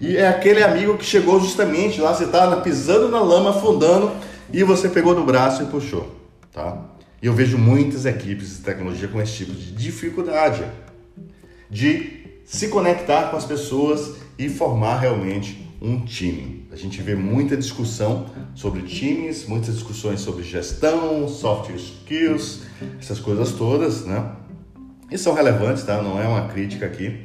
[0.00, 4.10] E é aquele amigo que chegou justamente lá, você está pisando na lama, afundando,
[4.52, 6.14] e você pegou no braço e puxou.
[6.52, 6.78] Tá?
[7.22, 10.64] E eu vejo muitas equipes de tecnologia com esse tipo de dificuldade
[11.70, 16.66] de se conectar com as pessoas e formar realmente um time.
[16.72, 22.62] A gente vê muita discussão sobre times, muitas discussões sobre gestão, soft skills,
[23.00, 24.32] essas coisas todas, né?
[25.10, 26.02] E são relevantes, tá?
[26.02, 27.24] Não é uma crítica aqui.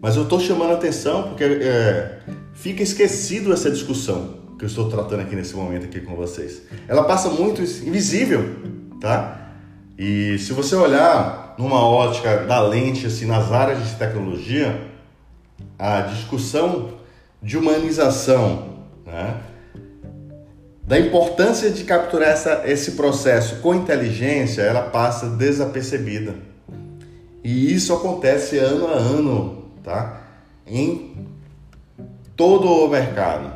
[0.00, 2.18] Mas eu estou chamando a atenção porque é,
[2.54, 6.62] fica esquecido essa discussão que eu estou tratando aqui nesse momento aqui com vocês.
[6.86, 8.56] Ela passa muito invisível,
[9.00, 9.52] tá?
[9.98, 14.89] E se você olhar numa ótica da lente, assim, nas áreas de tecnologia,
[15.80, 16.98] a discussão
[17.42, 19.40] de humanização, né?
[20.82, 26.34] da importância de capturar essa, esse processo com inteligência, ela passa desapercebida.
[27.42, 30.20] E isso acontece ano a ano, tá?
[30.66, 31.28] Em
[32.36, 33.52] todo o mercado.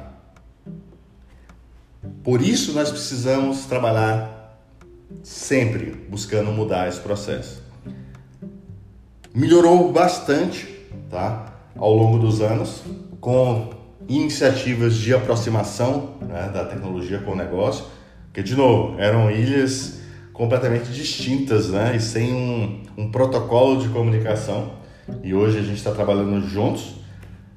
[2.23, 4.57] Por isso nós precisamos trabalhar
[5.23, 7.63] sempre buscando mudar esse processo.
[9.35, 10.69] Melhorou bastante,
[11.11, 11.54] tá?
[11.77, 12.83] Ao longo dos anos,
[13.21, 13.71] com
[14.09, 17.87] iniciativas de aproximação né, da tecnologia com o negócio,
[18.33, 20.01] que de novo eram ilhas
[20.33, 21.95] completamente distintas, né?
[21.97, 24.73] E sem um, um protocolo de comunicação.
[25.23, 26.97] E hoje a gente está trabalhando juntos.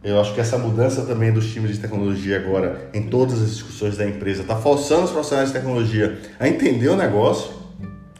[0.04, 3.98] Eu acho que essa mudança também dos times de tecnologia agora em todas as discussões
[3.98, 7.52] da empresa está forçando os profissionais de tecnologia a entender o negócio.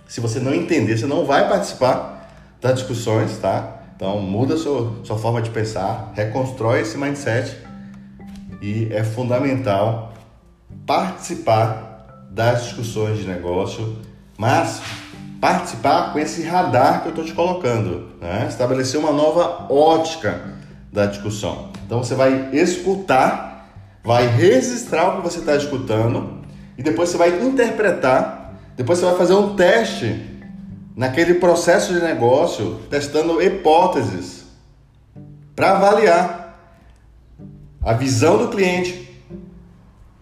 [0.08, 3.77] Se você não entender, você não vai participar das discussões, tá?
[3.98, 7.58] Então muda sua, sua forma de pensar, reconstrói esse mindset
[8.62, 10.14] e é fundamental
[10.86, 13.98] participar das discussões de negócio
[14.38, 14.82] mas
[15.42, 18.46] participar com esse radar que eu estou te colocando, né?
[18.48, 20.42] estabelecer uma nova ótica
[20.92, 21.70] da discussão.
[21.86, 23.70] Então você vai escutar,
[24.04, 26.42] vai registrar o que você está escutando
[26.78, 30.37] e depois você vai interpretar, depois você vai fazer um teste
[30.98, 34.46] naquele processo de negócio, testando hipóteses
[35.56, 36.60] para avaliar
[37.84, 39.08] a visão do cliente,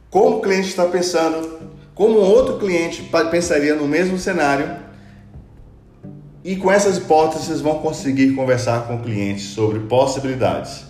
[0.10, 1.60] como o cliente está pensando,
[1.96, 4.84] como outro cliente pensaria no mesmo cenário.
[6.44, 10.84] E com essas hipóteses vão conseguir conversar com o cliente sobre possibilidades.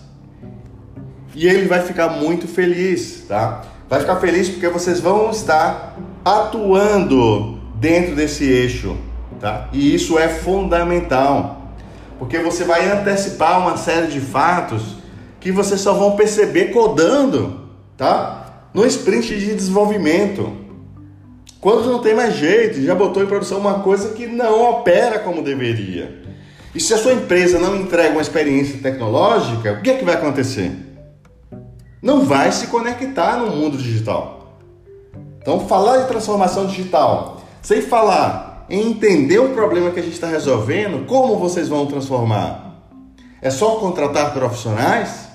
[1.36, 3.64] E ele vai ficar muito feliz, tá?
[3.88, 5.96] Vai ficar feliz porque vocês vão estar
[6.26, 8.98] atuando dentro desse eixo,
[9.40, 9.70] tá?
[9.72, 11.72] E isso é fundamental,
[12.18, 14.96] porque você vai antecipar uma série de fatos
[15.40, 18.70] que vocês só vão perceber codando, tá?
[18.74, 20.52] No sprint de desenvolvimento.
[21.62, 25.42] Quando não tem mais jeito, já botou em produção uma coisa que não opera como
[25.42, 26.24] deveria.
[26.74, 30.16] E se a sua empresa não entrega uma experiência tecnológica, o que é que vai
[30.16, 30.72] acontecer?
[32.02, 34.60] Não vai se conectar no mundo digital.
[35.42, 41.06] Então, falar de transformação digital, sem falar entender o problema que a gente está resolvendo,
[41.06, 42.90] como vocês vão transformar?
[43.42, 45.30] É só contratar profissionais?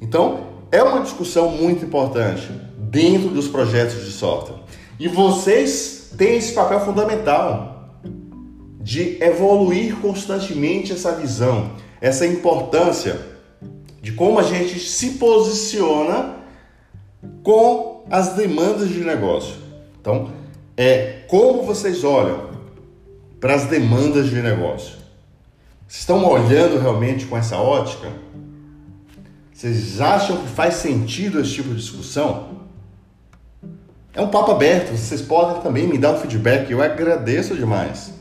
[0.00, 4.56] Então, é uma discussão muito importante dentro dos projetos de software.
[4.98, 8.00] E vocês têm esse papel fundamental
[8.80, 13.18] de evoluir constantemente essa visão, essa importância
[14.00, 16.36] de como a gente se posiciona
[17.42, 19.54] com as demandas de negócio.
[20.00, 20.30] Então,
[20.76, 22.50] é como vocês olham
[23.40, 25.04] para as demandas de negócio.
[25.86, 28.08] Vocês estão olhando realmente com essa ótica?
[29.52, 32.54] Vocês acham que faz sentido esse tipo de discussão?
[34.12, 38.12] É um papo aberto, vocês podem também me dar um feedback, eu agradeço demais.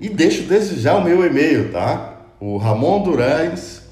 [0.00, 2.20] E deixo desde já o meu e-mail, tá?
[2.38, 3.82] O ramondurans,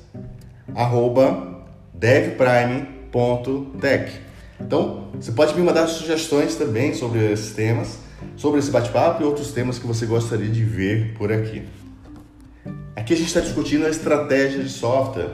[0.74, 4.25] arroba devprime.tech.
[4.60, 7.98] Então, você pode me mandar sugestões também sobre esses temas,
[8.36, 11.62] sobre esse bate-papo e outros temas que você gostaria de ver por aqui.
[12.94, 15.30] Aqui a gente está discutindo a estratégia de software.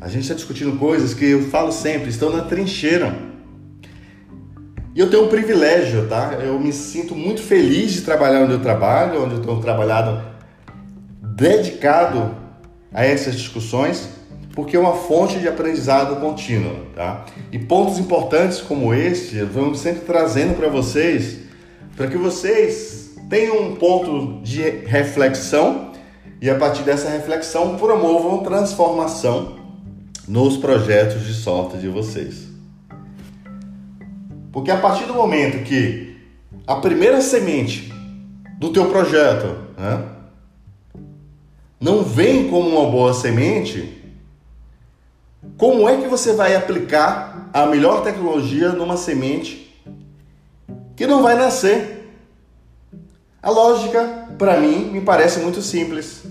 [0.00, 3.16] A gente está discutindo coisas que eu falo sempre, estão na trincheira.
[4.94, 6.34] E eu tenho um privilégio, tá?
[6.34, 10.22] Eu me sinto muito feliz de trabalhar onde eu trabalho, onde eu tenho trabalhado
[11.20, 12.36] dedicado
[12.92, 14.08] a essas discussões,
[14.54, 17.26] porque é uma fonte de aprendizado contínuo, tá?
[17.50, 21.38] E pontos importantes como este, vamos sempre trazendo para vocês,
[21.96, 25.92] para que vocês tenham um ponto de reflexão
[26.40, 29.56] e a partir dessa reflexão promovam transformação
[30.28, 32.46] nos projetos de software de vocês.
[34.52, 36.16] Porque a partir do momento que
[36.64, 37.92] a primeira semente
[38.58, 40.04] do teu projeto né,
[41.80, 44.03] não vem como uma boa semente,
[45.56, 49.72] como é que você vai aplicar a melhor tecnologia numa semente
[50.96, 52.12] que não vai nascer?
[53.42, 56.24] A lógica, para mim, me parece muito simples.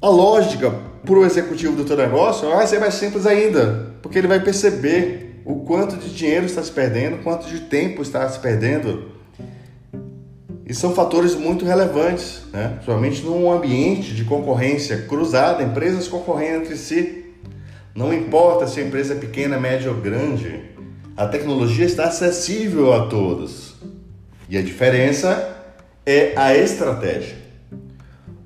[0.00, 0.70] A lógica
[1.04, 5.42] para o executivo do teu negócio vai ser mais simples ainda, porque ele vai perceber
[5.44, 9.15] o quanto de dinheiro está se perdendo, quanto de tempo está se perdendo
[10.66, 12.70] e são fatores muito relevantes, né?
[12.74, 17.24] principalmente num ambiente de concorrência cruzada, empresas concorrendo entre si.
[17.94, 20.64] Não importa se a empresa é pequena, média ou grande,
[21.16, 23.76] a tecnologia está acessível a todos.
[24.48, 25.56] E a diferença
[26.04, 27.36] é a estratégia.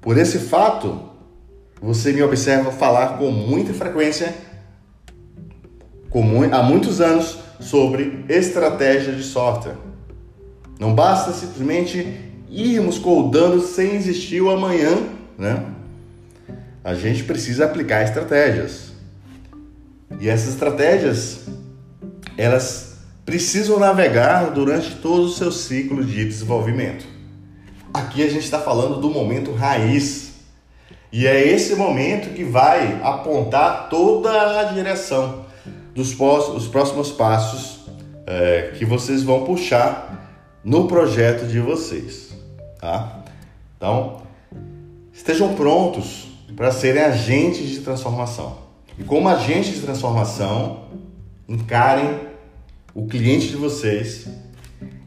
[0.01, 1.01] Por esse fato,
[1.81, 4.35] você me observa falar com muita frequência,
[6.11, 9.90] com, há muitos anos, sobre estratégia de software.
[10.81, 14.97] Não basta simplesmente irmos codando sem existir o amanhã,
[15.37, 15.67] né?
[16.83, 18.91] A gente precisa aplicar estratégias.
[20.19, 21.41] E essas estratégias,
[22.35, 22.95] elas
[23.27, 27.05] precisam navegar durante todo o seu ciclo de desenvolvimento.
[27.93, 30.31] Aqui a gente está falando do momento raiz.
[31.13, 35.45] E é esse momento que vai apontar toda a direção
[35.95, 37.81] dos próximos passos
[38.27, 40.21] é, que vocês vão puxar
[40.65, 42.31] no projeto de vocês,
[42.79, 43.25] tá?
[43.77, 44.23] Então,
[45.13, 48.59] estejam prontos para serem agentes de transformação.
[48.99, 50.85] E como agentes de transformação,
[51.49, 52.21] encarem
[52.95, 54.29] o cliente de vocês,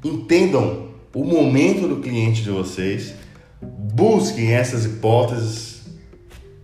[0.04, 3.14] entendam o momento do cliente de vocês,
[3.62, 5.84] busquem essas hipóteses,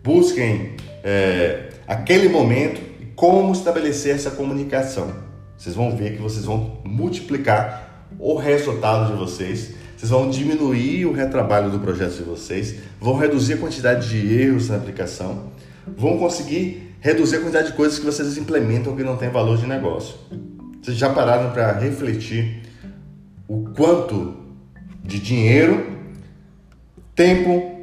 [0.04, 5.14] busquem é, aquele momento e como estabelecer essa comunicação.
[5.56, 7.89] Vocês vão ver que vocês vão multiplicar
[8.20, 13.54] o resultado de vocês, vocês vão diminuir o retrabalho do projeto de vocês, vão reduzir
[13.54, 15.52] a quantidade de erros na aplicação,
[15.98, 19.66] vão conseguir reduzir a quantidade de coisas que vocês implementam que não tem valor de
[19.66, 20.16] negócio.
[20.82, 22.62] Vocês já pararam para refletir
[23.48, 24.36] o quanto
[25.04, 25.98] de dinheiro,
[27.16, 27.80] tempo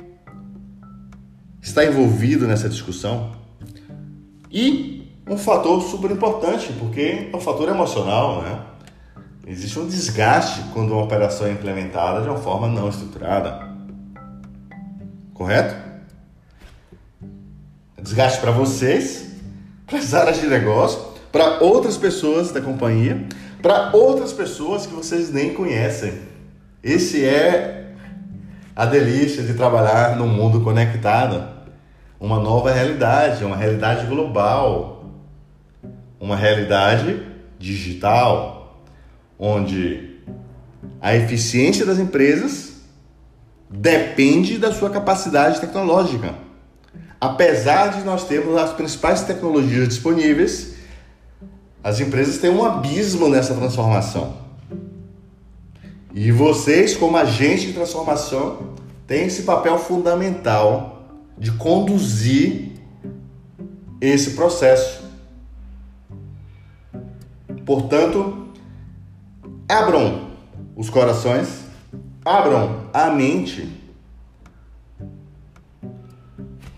[1.62, 3.33] está envolvido nessa discussão?
[4.53, 8.75] E um fator super importante, porque é um fator emocional, né?
[9.48, 13.68] Existe um desgaste quando uma operação é implementada de uma forma não estruturada.
[15.32, 15.76] Correto?
[18.02, 19.37] Desgaste para vocês,
[19.87, 23.24] para as áreas de negócio, para outras pessoas da companhia,
[23.62, 26.22] para outras pessoas que vocês nem conhecem.
[26.82, 27.92] Esse é
[28.74, 31.54] a delícia de trabalhar num mundo conectado.
[32.18, 35.04] Uma nova realidade, uma realidade global,
[36.18, 37.22] uma realidade
[37.61, 38.55] digital
[39.38, 40.20] onde
[41.01, 42.75] a eficiência das empresas
[43.68, 46.35] depende da sua capacidade tecnológica.
[47.20, 50.75] Apesar de nós termos as principais tecnologias disponíveis,
[51.83, 54.37] as empresas têm um abismo nessa transformação.
[56.14, 58.75] E vocês, como agente de transformação,
[59.07, 61.05] têm esse papel fundamental
[61.38, 62.72] de conduzir
[64.01, 65.05] esse processo.
[67.64, 68.45] Portanto,
[69.68, 70.31] Abram
[70.76, 71.64] os corações,
[72.24, 73.68] abram a mente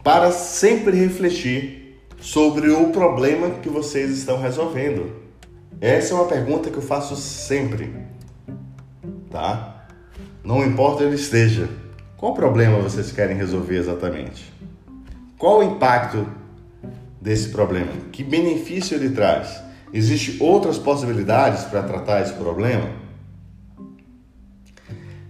[0.02, 5.12] para sempre refletir sobre o problema que vocês estão resolvendo.
[5.78, 7.94] Essa é uma pergunta que eu faço sempre,
[9.30, 9.86] tá?
[10.42, 11.68] Não importa onde esteja.
[12.16, 14.50] Qual problema vocês querem resolver exatamente?
[15.36, 16.26] Qual o impacto
[17.20, 17.92] desse problema?
[18.10, 19.67] Que benefício ele traz?
[19.92, 22.88] Existem outras possibilidades para tratar esse problema?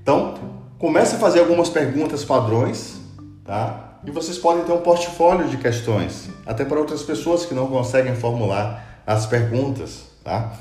[0.03, 0.35] Então,
[0.79, 3.01] comece a fazer algumas perguntas padrões,
[3.45, 4.01] tá?
[4.05, 8.15] E vocês podem ter um portfólio de questões, até para outras pessoas que não conseguem
[8.15, 10.53] formular as perguntas, tá?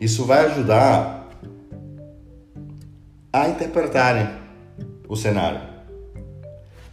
[0.00, 1.28] Isso vai ajudar
[3.32, 4.28] a interpretarem
[5.08, 5.60] o cenário.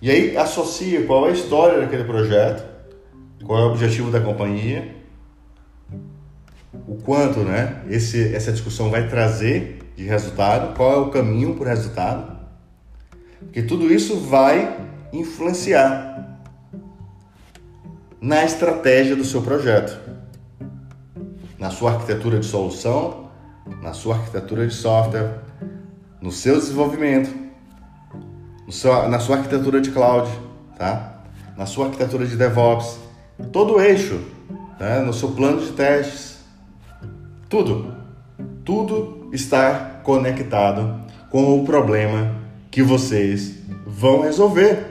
[0.02, 2.64] E aí associa qual é a história daquele projeto,
[3.46, 4.95] qual é o objetivo da companhia
[6.88, 11.66] o quanto né, esse, essa discussão vai trazer de resultado, qual é o caminho para
[11.66, 12.36] o resultado,
[13.40, 14.78] porque tudo isso vai
[15.14, 16.40] influenciar
[18.20, 19.98] na estratégia do seu projeto,
[21.58, 23.30] na sua arquitetura de solução,
[23.82, 25.40] na sua arquitetura de software,
[26.22, 27.34] no seu desenvolvimento,
[28.66, 30.30] no seu, na sua arquitetura de cloud,
[30.78, 31.22] tá?
[31.56, 32.98] na sua arquitetura de DevOps,
[33.52, 34.20] todo o eixo,
[34.80, 35.00] né?
[35.00, 36.35] no seu plano de testes,
[37.56, 37.94] tudo,
[38.66, 41.00] tudo está conectado
[41.30, 42.36] com o problema
[42.70, 44.86] que vocês vão resolver.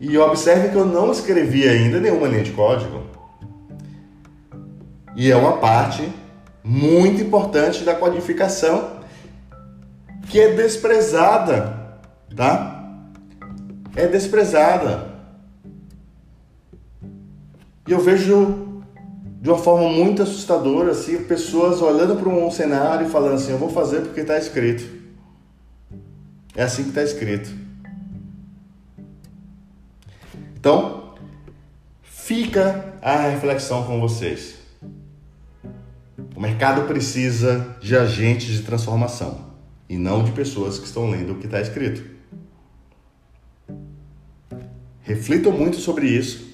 [0.00, 3.04] E observe que eu não escrevi ainda nenhuma linha de código.
[5.14, 6.12] E é uma parte
[6.64, 8.98] muito importante da codificação
[10.26, 12.00] que é desprezada,
[12.34, 12.98] tá?
[13.94, 15.08] É desprezada.
[17.86, 18.69] E eu vejo
[19.40, 23.58] de uma forma muito assustadora assim, pessoas olhando para um cenário e falando assim: "Eu
[23.58, 24.84] vou fazer porque está escrito".
[26.54, 27.50] É assim que está escrito.
[30.54, 31.14] Então,
[32.02, 34.56] fica a reflexão com vocês.
[36.36, 39.46] O mercado precisa de agentes de transformação
[39.88, 42.04] e não de pessoas que estão lendo o que está escrito.
[45.00, 46.49] Reflitam muito sobre isso,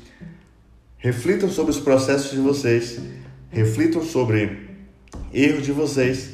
[1.06, 2.98] reflitam sobre os processos de vocês,
[3.48, 4.70] reflitam sobre
[5.32, 6.30] erros de vocês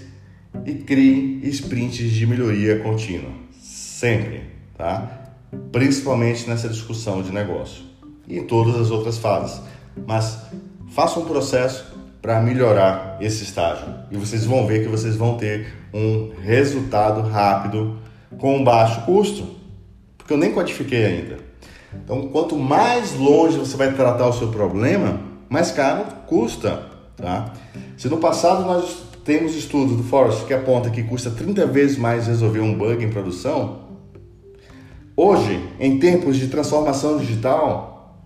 [0.65, 4.45] e criem sprints de melhoria contínua, sempre,
[4.75, 5.35] tá?
[5.71, 7.85] principalmente nessa discussão de negócio
[8.27, 9.61] e em todas as outras fases.
[10.07, 10.39] Mas
[10.89, 11.93] faça um processo
[12.23, 17.99] para melhorar esse estágio e vocês vão ver que vocês vão ter um resultado rápido
[18.39, 19.55] com baixo custo,
[20.17, 21.52] porque eu nem quantifiquei ainda.
[21.95, 26.87] Então, quanto mais longe você vai tratar o seu problema, mais caro custa,
[27.17, 27.53] tá?
[27.97, 32.27] Se no passado nós temos estudos do Forest que aponta que custa 30 vezes mais
[32.27, 33.83] resolver um bug em produção,
[35.15, 38.17] Hoje, em tempos de transformação digital,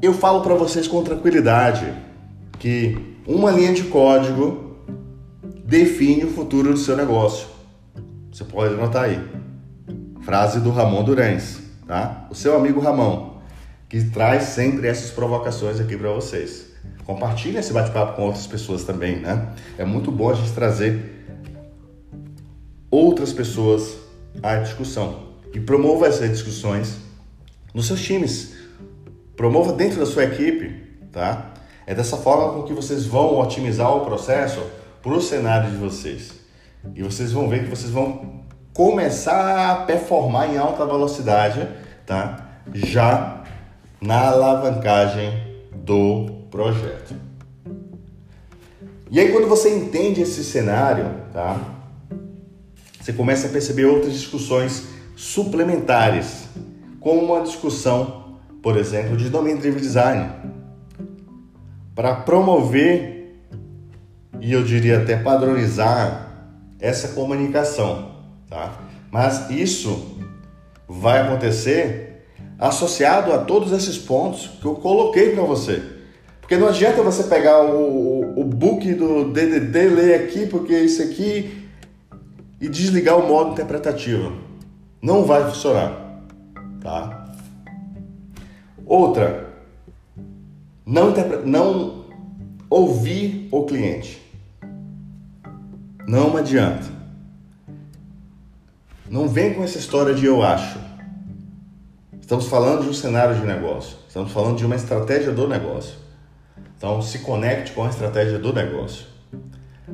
[0.00, 1.92] eu falo para vocês com tranquilidade
[2.58, 4.78] que uma linha de código
[5.66, 7.46] define o futuro do seu negócio.
[8.32, 9.20] Você pode anotar aí.
[10.28, 12.26] Frase do Ramon Durães, tá?
[12.28, 13.38] O seu amigo Ramon,
[13.88, 16.66] que traz sempre essas provocações aqui para vocês.
[17.06, 19.54] Compartilhe esse bate-papo com outras pessoas também, né?
[19.78, 21.24] É muito bom a gente trazer
[22.90, 23.96] outras pessoas
[24.42, 26.98] a discussão e promova essas discussões
[27.72, 28.52] nos seus times.
[29.34, 31.54] Promova dentro da sua equipe, tá?
[31.86, 34.60] É dessa forma com que vocês vão otimizar o processo
[35.02, 36.34] para o cenário de vocês.
[36.94, 38.37] E vocês vão ver que vocês vão
[38.78, 41.68] começar a performar em alta velocidade,
[42.06, 42.46] tá?
[42.72, 43.42] Já
[44.00, 45.32] na alavancagem
[45.74, 47.12] do projeto.
[49.10, 51.58] E aí quando você entende esse cenário, tá?
[53.00, 56.44] você começa a perceber outras discussões suplementares,
[57.00, 60.30] como uma discussão, por exemplo, de Domain Driven Design,
[61.96, 63.42] para promover
[64.40, 66.28] e eu diria até padronizar
[66.78, 68.17] essa comunicação,
[68.48, 68.78] tá?
[69.10, 70.16] Mas isso
[70.86, 72.24] vai acontecer
[72.58, 75.82] associado a todos esses pontos que eu coloquei para você.
[76.40, 81.68] Porque não adianta você pegar o, o book do DDD, ler aqui, porque isso aqui
[82.60, 84.32] e desligar o modo interpretativo.
[85.00, 86.24] Não vai funcionar,
[86.80, 87.34] tá?
[88.84, 89.52] Outra,
[90.84, 91.12] não,
[91.44, 92.04] não
[92.70, 94.20] ouvir o cliente.
[96.06, 96.97] Não adianta.
[99.10, 100.78] Não vem com essa história de eu acho.
[102.20, 103.96] Estamos falando de um cenário de negócio.
[104.06, 105.94] Estamos falando de uma estratégia do negócio.
[106.76, 109.06] Então se conecte com a estratégia do negócio.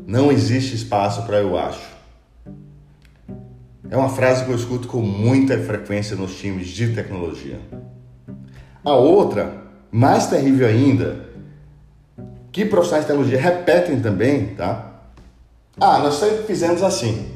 [0.04, 1.94] Não existe espaço para eu acho.
[3.88, 7.60] É uma frase que eu escuto com muita frequência nos times de tecnologia.
[8.84, 9.62] A outra,
[9.92, 11.28] mais terrível ainda,
[12.50, 14.90] que profissionais de tecnologia repetem também, tá?
[15.80, 17.33] Ah, nós sempre fizemos assim.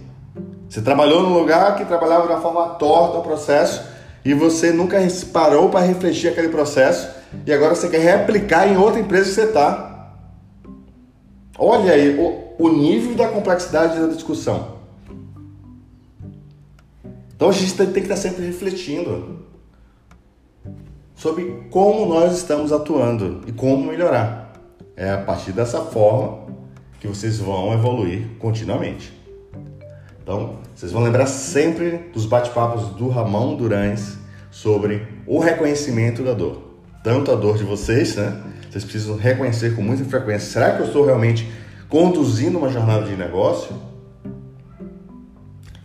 [0.69, 3.83] Você trabalhou num lugar que trabalhava de uma forma torta o processo
[4.25, 4.99] e você nunca
[5.33, 7.09] parou para refletir aquele processo
[7.47, 10.15] e agora você quer replicar em outra empresa que você está.
[11.59, 14.79] Olha aí o, o nível da complexidade da discussão.
[17.35, 19.47] Então a gente tem que estar sempre refletindo
[21.15, 24.53] sobre como nós estamos atuando e como melhorar.
[24.97, 26.47] É a partir dessa forma
[27.01, 29.18] que vocês vão evoluir continuamente.
[30.29, 34.19] Então, vocês vão lembrar sempre dos bate-papos do Ramon Durães
[34.51, 36.65] sobre o reconhecimento da dor.
[37.03, 38.39] Tanto a dor de vocês, né?
[38.69, 40.51] Vocês precisam reconhecer com muita frequência.
[40.51, 41.51] Será que eu estou realmente
[41.89, 43.75] conduzindo uma jornada de negócio?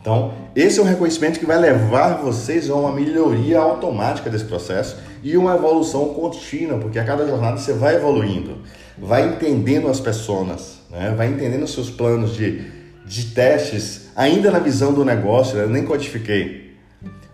[0.01, 4.97] Então, esse é um reconhecimento que vai levar vocês a uma melhoria automática desse processo
[5.23, 8.57] e uma evolução contínua, porque a cada jornada você vai evoluindo,
[8.97, 11.13] vai entendendo as pessoas, né?
[11.15, 12.82] vai entendendo os seus planos de,
[13.13, 16.73] de testes, ainda na visão do negócio, eu nem codifiquei.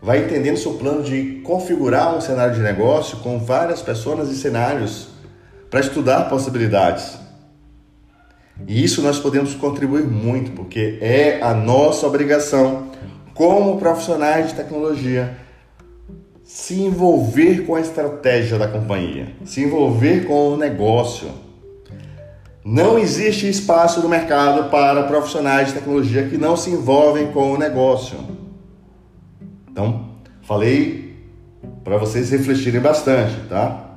[0.02, 5.08] Vai entendendo seu plano de configurar um cenário de negócio com várias pessoas e cenários
[5.70, 7.18] para estudar possibilidades.
[8.68, 12.92] E isso nós podemos contribuir muito, porque é a nossa obrigação,
[13.34, 15.38] como profissionais de tecnologia,
[16.44, 21.30] se envolver com a estratégia da companhia, se envolver com o negócio.
[22.72, 27.58] Não existe espaço no mercado para profissionais de tecnologia que não se envolvem com o
[27.58, 28.20] negócio.
[29.72, 30.10] Então,
[30.44, 31.18] falei
[31.84, 33.90] para vocês refletirem bastante, tá?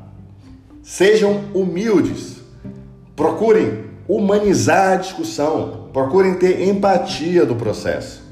[0.83, 2.41] Sejam humildes.
[3.15, 8.23] Procurem humanizar a discussão, procurem ter empatia do processo.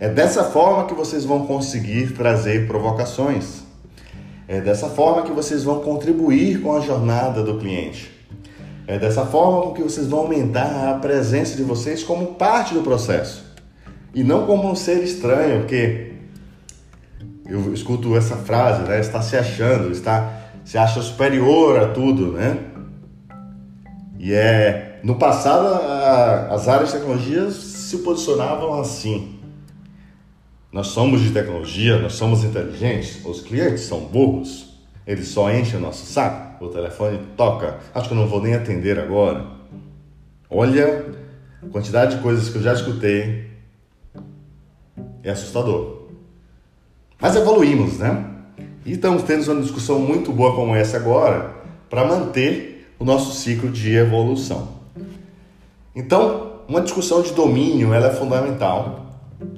[0.00, 3.62] É dessa forma que vocês vão conseguir trazer provocações.
[4.48, 8.15] É dessa forma que vocês vão contribuir com a jornada do cliente.
[8.86, 13.44] É dessa forma que vocês vão aumentar a presença de vocês como parte do processo
[14.14, 16.12] e não como um ser estranho, porque
[17.48, 19.00] eu escuto essa frase, né?
[19.00, 22.58] Está se achando, está se acha superior a tudo, né?
[24.18, 29.38] E é no passado a, as áreas de tecnologia se posicionavam assim.
[30.72, 34.74] Nós somos de tecnologia, nós somos inteligentes, os clientes são burros,
[35.06, 38.54] eles só enchem o nosso saco, o telefone toca, acho que eu não vou nem
[38.54, 39.44] atender agora.
[40.48, 41.06] Olha
[41.62, 43.50] a quantidade de coisas que eu já escutei,
[45.22, 46.06] é assustador.
[47.20, 48.24] Mas evoluímos, né?
[48.84, 51.54] E estamos tendo uma discussão muito boa como essa agora
[51.90, 54.68] para manter o nosso ciclo de evolução.
[55.94, 59.06] Então, uma discussão de domínio ela é fundamental,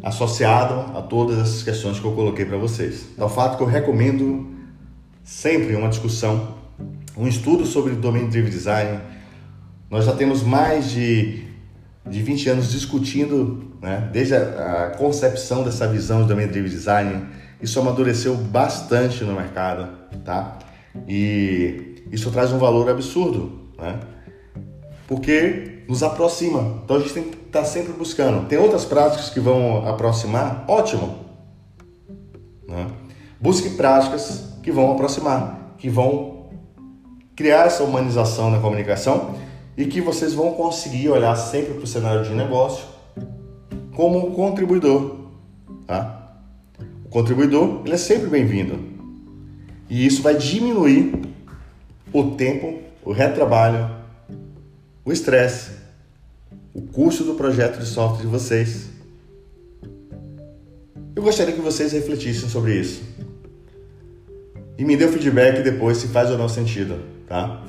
[0.02, 3.06] associado a todas essas questões que eu coloquei para vocês.
[3.12, 4.46] Então, o fato que eu recomendo
[5.22, 6.57] sempre uma discussão,
[7.18, 9.00] um estudo sobre o domínio driven design.
[9.90, 11.44] Nós já temos mais de,
[12.06, 17.26] de 20 anos discutindo, né, desde a, a concepção dessa visão de domínio driven design.
[17.60, 19.88] Isso amadureceu bastante no mercado,
[20.24, 20.60] tá?
[21.08, 23.98] E isso traz um valor absurdo, né?
[25.08, 26.82] Porque nos aproxima.
[26.84, 28.46] Então a gente tem que estar sempre buscando.
[28.46, 30.64] Tem outras práticas que vão aproximar?
[30.68, 31.18] Ótimo.
[32.68, 32.86] Né?
[33.40, 36.37] Busque práticas que vão aproximar, que vão
[37.38, 39.36] criar essa humanização na comunicação
[39.76, 42.84] e que vocês vão conseguir olhar sempre para o cenário de negócio
[43.94, 45.18] como um contribuidor.
[45.86, 46.32] Tá?
[47.04, 48.80] O contribuidor ele é sempre bem-vindo.
[49.88, 51.12] E isso vai diminuir
[52.12, 53.88] o tempo, o retrabalho,
[55.04, 55.70] o estresse,
[56.74, 58.88] o custo do projeto de software de vocês.
[61.14, 63.00] Eu gostaria que vocês refletissem sobre isso.
[64.76, 67.62] E me dê o feedback depois se faz ou não sentido, tá?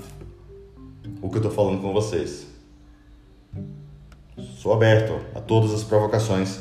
[1.21, 2.47] O que eu estou falando com vocês.
[4.57, 6.59] Sou aberto a todas as provocações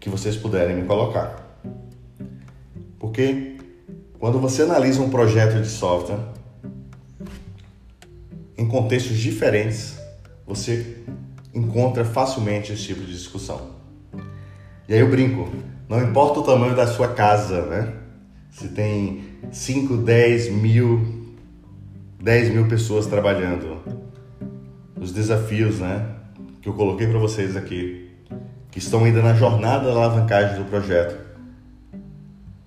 [0.00, 1.60] que vocês puderem me colocar.
[2.98, 3.56] Porque
[4.18, 6.18] quando você analisa um projeto de software,
[8.58, 9.98] em contextos diferentes,
[10.46, 10.98] você
[11.54, 13.70] encontra facilmente esse tipo de discussão.
[14.88, 15.48] E aí eu brinco,
[15.88, 17.94] não importa o tamanho da sua casa, né?
[18.50, 21.21] Se tem 5, 10 mil,
[22.22, 23.82] 10 mil pessoas trabalhando,
[24.96, 26.06] os desafios, né?
[26.60, 28.12] Que eu coloquei para vocês aqui,
[28.70, 31.18] que estão ainda na jornada da alavancagem do projeto,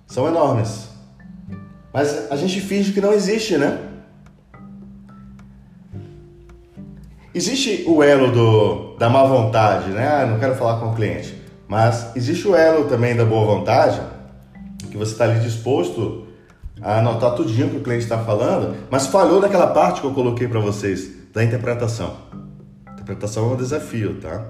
[0.06, 0.90] são enormes.
[1.90, 3.80] Mas a gente finge que não existe, né?
[7.34, 10.06] Existe o elo do, da má vontade, né?
[10.06, 11.34] Ah, não quero falar com o cliente.
[11.66, 14.02] Mas existe o elo também da boa vontade,
[14.90, 16.25] que você está ali disposto
[16.80, 20.46] a anotar tudinho que o cliente está falando, mas falhou naquela parte que eu coloquei
[20.46, 22.16] para vocês, da interpretação.
[22.92, 24.46] Interpretação é um desafio, tá?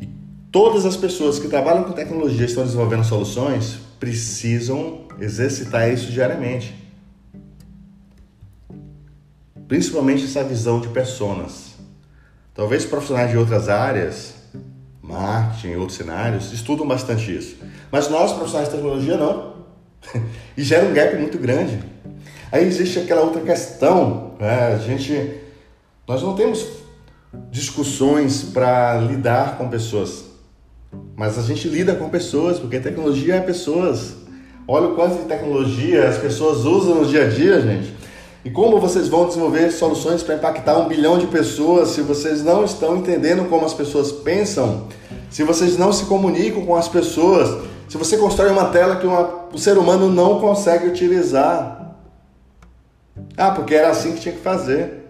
[0.00, 0.08] E
[0.50, 6.86] todas as pessoas que trabalham com tecnologia estão desenvolvendo soluções precisam exercitar isso diariamente
[9.68, 11.74] principalmente essa visão de personas.
[12.54, 14.34] Talvez profissionais de outras áreas,
[15.02, 17.56] marketing, outros cenários, estudam bastante isso.
[17.90, 19.55] Mas nós, profissionais de tecnologia, não.
[20.56, 21.78] E gera um gap muito grande.
[22.50, 24.74] Aí existe aquela outra questão, né?
[24.74, 25.40] a gente,
[26.06, 26.66] nós não temos
[27.50, 30.24] discussões para lidar com pessoas,
[31.16, 34.14] mas a gente lida com pessoas, porque tecnologia é pessoas.
[34.68, 37.94] Olha o quanto de tecnologia as pessoas usam no dia a dia, gente.
[38.44, 42.64] E como vocês vão desenvolver soluções para impactar um bilhão de pessoas se vocês não
[42.64, 44.86] estão entendendo como as pessoas pensam,
[45.28, 49.46] se vocês não se comunicam com as pessoas, se você constrói uma tela que uma,
[49.52, 51.96] o ser humano não consegue utilizar?
[53.36, 55.06] Ah, porque era assim que tinha que fazer.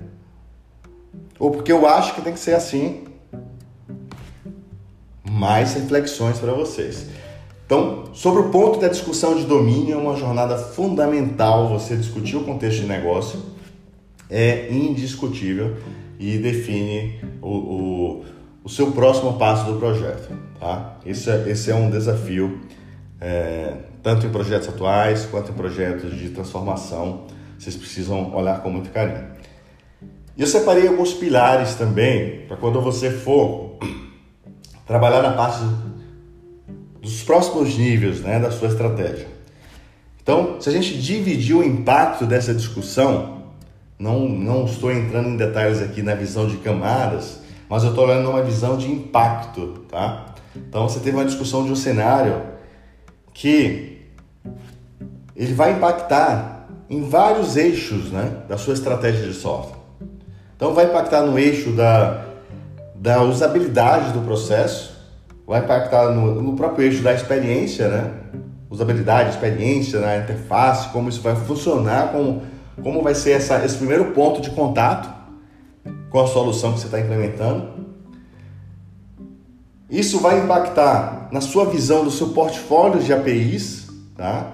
[1.39, 3.05] Ou porque eu acho que tem que ser assim.
[5.29, 7.07] Mais reflexões para vocês.
[7.67, 12.45] Então, sobre o ponto da discussão de domínio, é uma jornada fundamental você discutir o
[12.45, 13.43] contexto de negócio,
[14.31, 15.77] é indiscutível
[16.19, 18.25] e define o, o,
[18.63, 20.33] o seu próximo passo do projeto.
[20.61, 20.97] Tá?
[21.05, 22.61] Esse, é, esse é um desafio,
[23.21, 27.27] é, tanto em projetos atuais quanto em projetos de transformação,
[27.59, 29.27] vocês precisam olhar com muito carinho.
[30.37, 33.79] E eu separei alguns pilares também para quando você for
[34.87, 35.61] trabalhar na parte
[37.01, 39.27] dos próximos níveis né, da sua estratégia.
[40.23, 43.45] Então, se a gente dividir o impacto dessa discussão,
[43.99, 48.25] não, não estou entrando em detalhes aqui na visão de camadas, mas eu estou olhando
[48.25, 50.35] numa visão de impacto, tá?
[50.55, 52.56] Então, você teve uma discussão de um cenário
[53.37, 53.99] que
[55.37, 59.77] ele vai impactar em vários eixos né, da sua estratégia de software.
[60.57, 62.25] Então, vai impactar no eixo da,
[62.95, 64.97] da usabilidade do processo,
[65.47, 68.11] vai impactar no, no próprio eixo da experiência, né?
[68.71, 72.43] Usabilidade, experiência na interface, como isso vai funcionar, como,
[72.83, 75.15] como vai ser essa, esse primeiro ponto de contato
[76.09, 77.69] com a solução que você está implementando.
[79.89, 84.53] Isso vai impactar na sua visão do seu portfólio de APIs, tá?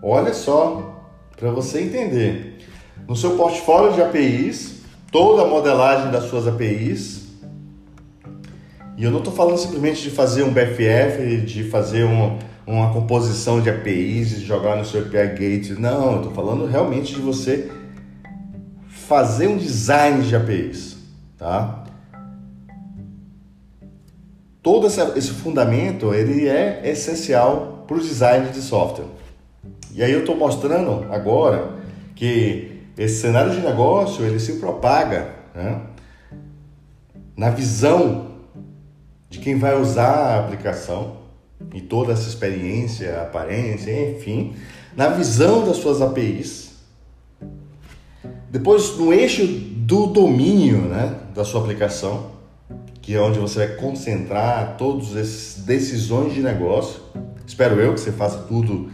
[0.00, 1.02] Olha só,
[1.36, 2.64] para você entender.
[3.08, 7.26] No seu portfólio de APIs, toda a modelagem das suas APIs,
[8.96, 13.60] e eu não estou falando simplesmente de fazer um BFF, de fazer um, uma composição
[13.60, 15.70] de APIs e jogar no seu API Gate.
[15.78, 17.70] Não, eu estou falando realmente de você
[18.88, 20.96] fazer um design de APIs,
[21.36, 21.84] tá?
[24.66, 29.06] Todo esse fundamento ele é essencial para o design de software.
[29.94, 31.76] E aí eu estou mostrando agora
[32.16, 35.82] que esse cenário de negócio ele se propaga né?
[37.36, 38.26] na visão
[39.30, 41.18] de quem vai usar a aplicação
[41.72, 44.56] e toda essa experiência, aparência, enfim,
[44.96, 46.72] na visão das suas APIs.
[48.50, 52.34] Depois, no eixo do domínio né, da sua aplicação,
[53.06, 57.00] que é onde você vai concentrar todas essas decisões de negócio.
[57.46, 58.90] Espero eu que você faça tudo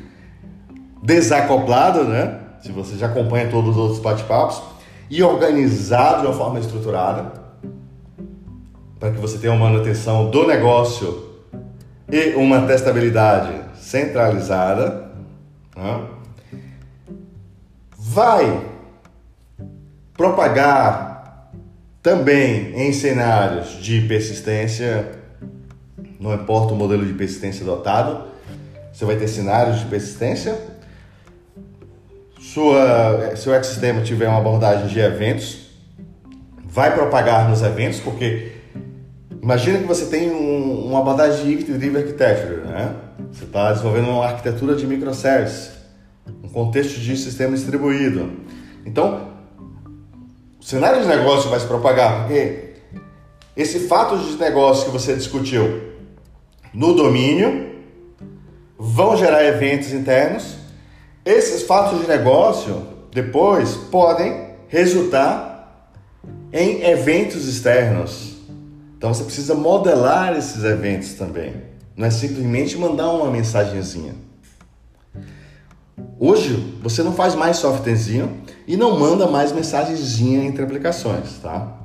[1.03, 2.41] desacoplado, né?
[2.61, 4.63] Se você já acompanha todos os outros bate-papos
[5.09, 7.33] e organizado de uma forma estruturada
[9.01, 11.31] para que você tenha uma manutenção do negócio
[12.07, 15.11] e uma testabilidade centralizada,
[15.75, 16.07] né?
[17.97, 18.63] vai
[20.13, 21.12] propagar
[22.03, 25.13] também em cenários de persistência,
[26.19, 28.27] não importa o modelo de persistência adotado,
[28.93, 30.59] você vai ter cenários de persistência.
[32.41, 35.71] Sua, seu ecossistema tiver uma abordagem de eventos,
[36.65, 38.53] vai propagar nos eventos, porque
[39.43, 42.95] Imagina que você tem um, uma abordagem de Event Architecture, né?
[43.33, 45.73] Você está desenvolvendo uma arquitetura de microservices,
[46.45, 48.35] um contexto de sistema distribuído.
[48.87, 49.32] Então,
[50.63, 52.75] o cenário de negócio vai se propagar, porque
[53.57, 55.91] esse fato de negócio que você discutiu
[56.73, 57.73] no domínio
[58.79, 60.55] vão gerar eventos internos.
[61.25, 65.91] Esses fatos de negócio depois podem resultar
[66.53, 68.37] em eventos externos.
[68.97, 71.55] Então você precisa modelar esses eventos também.
[71.97, 74.15] Não é simplesmente mandar uma mensagenzinha.
[76.21, 81.79] Hoje você não faz mais softwarezinho e não manda mais mensagenzinha entre aplicações, tá?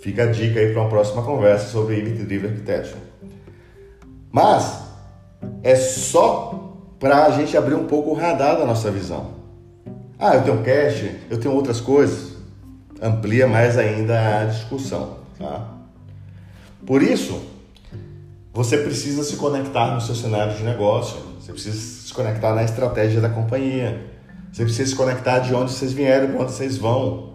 [0.00, 3.00] Fica a dica aí para uma próxima conversa sobre Event Driven Architecture.
[4.30, 4.82] Mas
[5.62, 9.32] é só para a gente abrir um pouco o radar da nossa visão.
[10.18, 12.32] Ah, eu tenho cache, eu tenho outras coisas
[13.02, 15.16] amplia mais ainda a discussão.
[15.36, 15.66] Tá?
[16.86, 17.42] Por isso,
[18.52, 23.20] você precisa se conectar no seu cenário de negócio, você precisa se conectar na estratégia
[23.20, 24.11] da companhia,
[24.52, 27.32] você precisa se conectar de onde vocês vieram para onde vocês vão.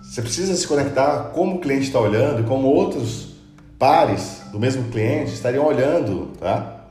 [0.00, 3.34] Você precisa se conectar como o cliente está olhando como outros
[3.76, 6.86] pares do mesmo cliente estariam olhando, tá?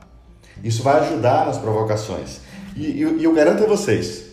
[0.62, 2.40] Isso vai ajudar nas provocações.
[2.76, 4.26] E, e, e eu garanto a vocês,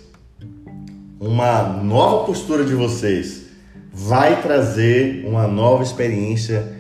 [1.19, 3.45] uma nova postura de vocês
[3.93, 6.75] vai trazer uma nova experiência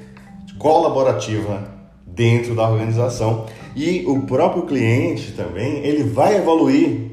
[0.59, 1.65] colaborativa
[2.05, 7.06] dentro da organização e o próprio cliente também ele vai evoluir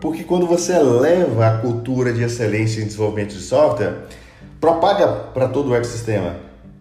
[0.00, 4.06] Porque quando você eleva a cultura de excelência em desenvolvimento de software,
[4.60, 6.36] propaga para todo o ecossistema.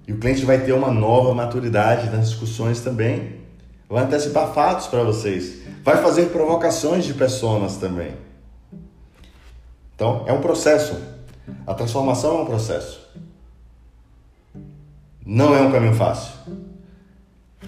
[0.08, 3.38] E o cliente vai ter uma nova maturidade nas discussões também.
[3.90, 5.62] Vai antecipar fatos para vocês.
[5.84, 8.14] Vai fazer provocações de pessoas também.
[9.96, 10.96] Então, é um processo.
[11.66, 13.08] A transformação é um processo.
[15.26, 16.34] Não é um caminho fácil.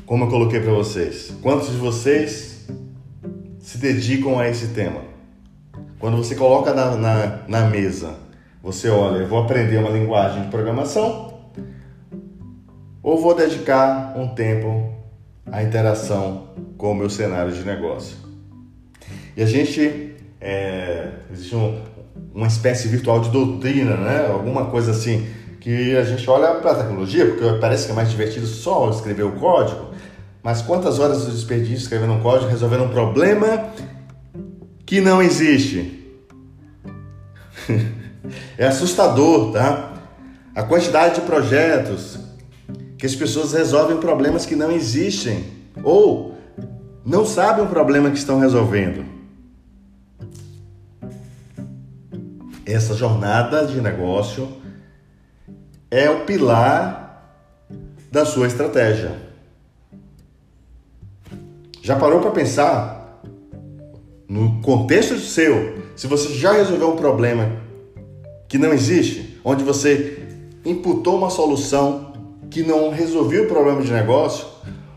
[0.06, 1.34] Como eu coloquei para vocês.
[1.42, 2.68] Quantos de vocês
[3.60, 5.09] se dedicam a esse tema?
[6.00, 8.16] Quando você coloca na, na, na mesa,
[8.64, 11.34] você olha, eu vou aprender uma linguagem de programação
[13.04, 14.94] ou vou dedicar um tempo
[15.46, 16.48] à interação
[16.78, 18.16] com o meu cenário de negócio.
[19.36, 21.82] E a gente, é, existe um,
[22.34, 24.28] uma espécie virtual de doutrina, né?
[24.28, 25.28] alguma coisa assim,
[25.60, 29.24] que a gente olha para a tecnologia, porque parece que é mais divertido só escrever
[29.24, 29.90] o código,
[30.42, 33.70] mas quantas horas de desperdício escrevendo um código, resolvendo um problema
[34.90, 36.04] que não existe.
[38.58, 39.94] é assustador, tá?
[40.56, 42.18] A quantidade de projetos
[42.98, 45.46] que as pessoas resolvem problemas que não existem
[45.84, 46.36] ou
[47.06, 49.06] não sabem o problema que estão resolvendo.
[52.66, 54.52] Essa jornada de negócio
[55.92, 57.38] é o pilar
[58.12, 59.16] da sua estratégia.
[61.80, 62.99] Já parou para pensar
[64.30, 67.52] no contexto seu, se você já resolveu um problema
[68.48, 70.20] que não existe, onde você
[70.64, 72.14] imputou uma solução
[72.52, 74.46] que não resolveu o problema de negócio,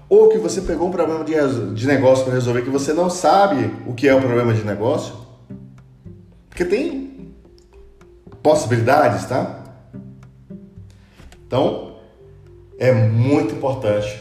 [0.06, 1.32] ou que você pegou um problema de,
[1.74, 5.14] de negócio para resolver que você não sabe o que é o problema de negócio,
[6.50, 7.32] porque tem
[8.42, 9.64] possibilidades, tá?
[11.46, 11.96] Então,
[12.78, 14.20] é muito importante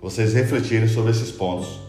[0.00, 1.85] vocês refletirem sobre esses pontos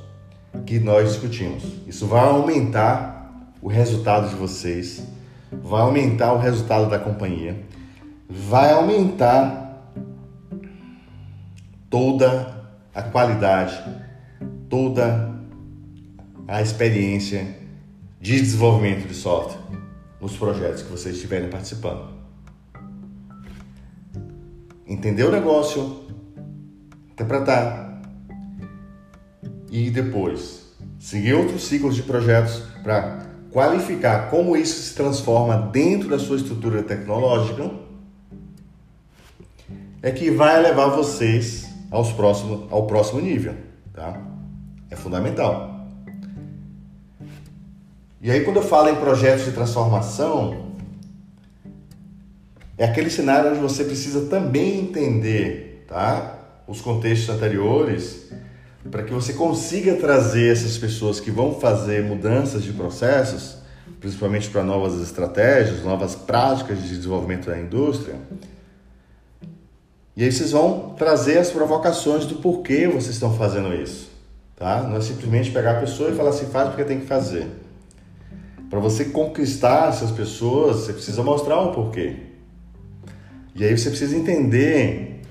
[0.66, 1.64] que nós discutimos.
[1.88, 5.04] Isso vai aumentar o resultado de vocês,
[5.52, 7.64] vai aumentar o resultado da companhia,
[8.30, 9.94] vai aumentar
[11.90, 13.82] toda a qualidade,
[14.70, 15.36] toda
[16.48, 17.56] a experiência
[18.20, 19.62] de desenvolvimento de software
[20.20, 22.10] nos projetos que vocês estiverem participando.
[24.86, 26.08] Entender o negócio,
[27.12, 27.87] interpretar,
[29.70, 30.68] e depois
[31.00, 36.84] seguir outros ciclos de projetos para qualificar como isso se transforma dentro da sua estrutura
[36.84, 37.70] tecnológica,
[40.02, 43.56] é que vai levar vocês aos próximo, ao próximo nível,
[43.94, 44.22] tá?
[44.90, 45.88] É fundamental.
[48.22, 50.68] E aí quando eu falo em projetos de transformação,
[52.78, 56.36] é aquele cenário onde você precisa também entender, tá?
[56.68, 58.32] Os contextos anteriores
[58.92, 63.58] para que você consiga trazer essas pessoas que vão fazer mudanças de processos,
[64.00, 68.16] principalmente para novas estratégias, novas práticas de desenvolvimento da indústria.
[70.16, 74.10] E aí vocês vão trazer as provocações do porquê vocês estão fazendo isso,
[74.56, 74.82] tá?
[74.84, 77.48] Não é simplesmente pegar a pessoa e falar assim, faz porque tem que fazer.
[78.70, 82.16] Para você conquistar essas pessoas, você precisa mostrar o porquê.
[83.56, 85.22] E aí você precisa entender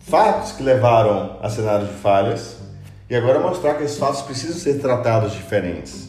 [0.00, 2.57] fatos que levaram a cenários de falhas
[3.10, 6.08] e agora mostrar que esses fatos precisam ser tratados diferentes.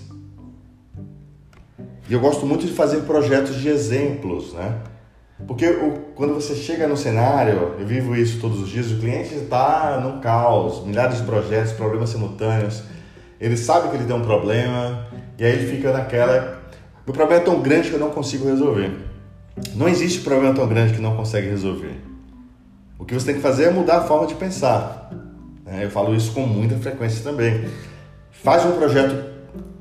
[2.09, 4.79] E eu gosto muito de fazer projetos de exemplos, né?
[5.47, 9.33] Porque o, quando você chega no cenário, eu vivo isso todos os dias, o cliente
[9.35, 12.83] está no caos, milhares de projetos, problemas simultâneos.
[13.39, 15.05] Ele sabe que ele tem um problema
[15.37, 16.59] e aí ele fica naquela.
[17.07, 18.91] O problema é tão grande que eu não consigo resolver.
[19.75, 22.01] Não existe problema tão grande que não consegue resolver.
[22.97, 24.98] O que você tem que fazer é mudar a forma de pensar.
[25.71, 27.65] É, eu falo isso com muita frequência também.
[28.31, 29.23] Faz um projeto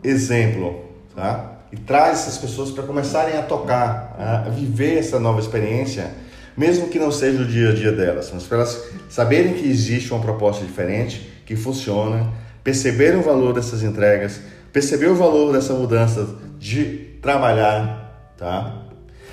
[0.02, 0.84] exemplo,
[1.14, 1.58] tá?
[1.72, 4.16] E traz essas pessoas para começarem a tocar,
[4.46, 6.10] a viver essa nova experiência,
[6.56, 10.12] mesmo que não seja o dia a dia delas, mas para elas saberem que existe
[10.12, 12.32] uma proposta diferente, que funciona,
[12.62, 14.40] perceber o valor dessas entregas,
[14.72, 16.28] perceber o valor dessa mudança
[16.58, 18.82] de trabalhar, tá?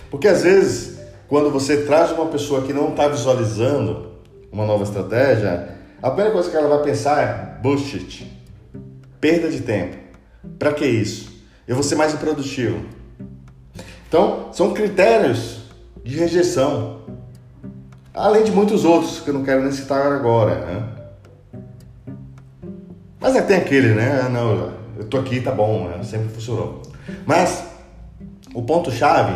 [0.10, 4.12] Porque às vezes, quando você traz uma pessoa que não está visualizando
[4.52, 8.32] uma nova estratégia, a primeira coisa que ela vai pensar é bullshit,
[9.20, 9.98] perda de tempo.
[10.60, 11.34] Para que isso?
[11.68, 12.80] Eu vou ser mais improdutivo.
[14.08, 15.62] Então, são critérios
[16.04, 17.02] de rejeição.
[18.14, 20.56] Além de muitos outros que eu não quero nem citar agora.
[20.66, 20.90] Né?
[23.20, 24.22] Mas é, tem aquele, né?
[24.26, 26.04] Ah, não, eu tô aqui, tá bom, né?
[26.04, 26.82] sempre funcionou.
[27.26, 27.66] Mas
[28.54, 29.36] o ponto-chave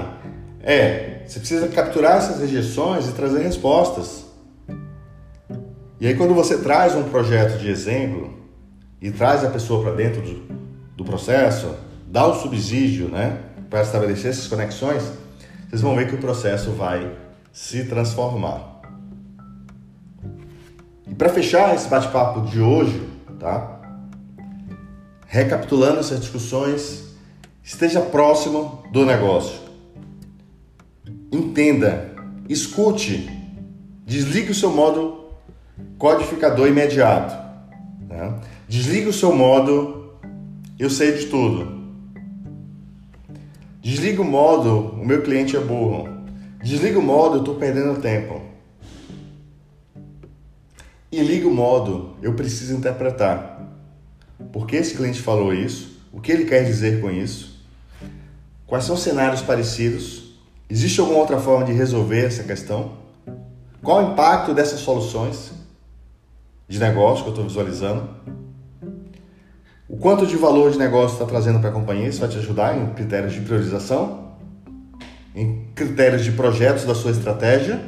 [0.62, 4.29] é: você precisa capturar essas rejeições e trazer respostas.
[6.00, 8.34] E aí, quando você traz um projeto de exemplo
[9.02, 10.56] e traz a pessoa para dentro do,
[10.96, 11.76] do processo,
[12.08, 13.38] dá o subsídio né,
[13.70, 15.04] para estabelecer essas conexões,
[15.68, 17.12] vocês vão ver que o processo vai
[17.52, 18.82] se transformar.
[21.06, 23.06] E para fechar esse bate-papo de hoje,
[23.38, 23.82] tá?
[25.28, 27.14] Recapitulando essas discussões,
[27.62, 29.60] esteja próximo do negócio.
[31.30, 32.10] Entenda,
[32.48, 33.30] escute,
[34.06, 35.19] desligue o seu modo
[35.98, 37.36] codificador imediato.
[38.08, 38.40] Né?
[39.08, 40.14] O seu modo
[40.78, 41.80] eu sei de tudo.
[43.82, 46.08] Desliga o modo o meu cliente é burro.
[46.64, 48.42] Desliga o modo eu estou perdendo tempo.
[51.12, 53.68] E liga o modo eu preciso interpretar.
[54.52, 56.00] Por que esse cliente falou isso?
[56.14, 57.66] O que ele quer dizer com isso?
[58.66, 60.36] Quais são cenários parecidos?
[60.70, 62.94] Existe alguma outra forma de resolver essa questão?
[63.82, 65.52] Qual o impacto dessas soluções
[66.70, 68.08] de negócio que eu estou visualizando?
[69.90, 72.08] O quanto de valor de negócio está trazendo para a companhia?
[72.08, 74.30] Isso vai te ajudar em critérios de priorização,
[75.36, 77.82] em critérios de projetos da sua estratégia.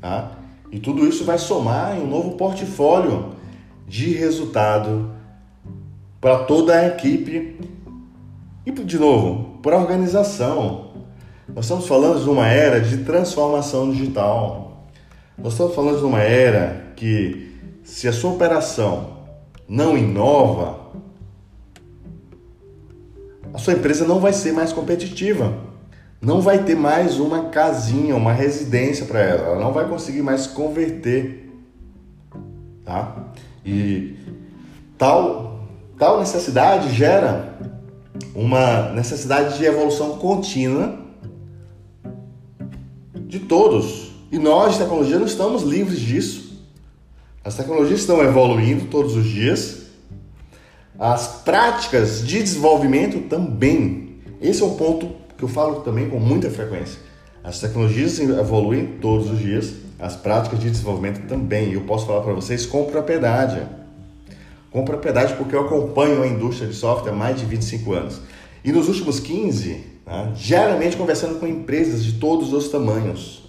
[0.00, 0.32] Tá?
[0.72, 3.34] E tudo isso vai somar em um novo portfólio
[3.86, 5.10] de resultado
[6.20, 7.60] para toda a equipe
[8.64, 10.88] e, de novo, para a organização.
[11.54, 14.86] Nós estamos falando de uma era de transformação digital.
[15.36, 17.47] Nós estamos falando de uma era que,
[17.88, 19.18] se a sua operação
[19.66, 20.78] não inova,
[23.52, 25.66] a sua empresa não vai ser mais competitiva.
[26.20, 29.46] Não vai ter mais uma casinha, uma residência para ela.
[29.48, 31.48] Ela não vai conseguir mais converter.
[32.84, 33.30] Tá?
[33.64, 34.16] E
[34.96, 35.48] tal
[35.98, 37.58] Tal necessidade gera
[38.32, 40.96] uma necessidade de evolução contínua
[43.26, 44.12] de todos.
[44.30, 46.47] E nós, de tecnologia, não estamos livres disso.
[47.44, 49.86] As tecnologias estão evoluindo todos os dias.
[50.98, 54.16] As práticas de desenvolvimento também.
[54.40, 56.98] Esse é um ponto que eu falo também com muita frequência.
[57.42, 61.72] As tecnologias evoluem todos os dias, as práticas de desenvolvimento também.
[61.72, 63.78] Eu posso falar para vocês com propriedade
[64.70, 68.20] com propriedade porque eu acompanho a indústria de software há mais de 25 anos.
[68.62, 73.42] E nos últimos 15, né, conversando com empresas de todos os tamanhos.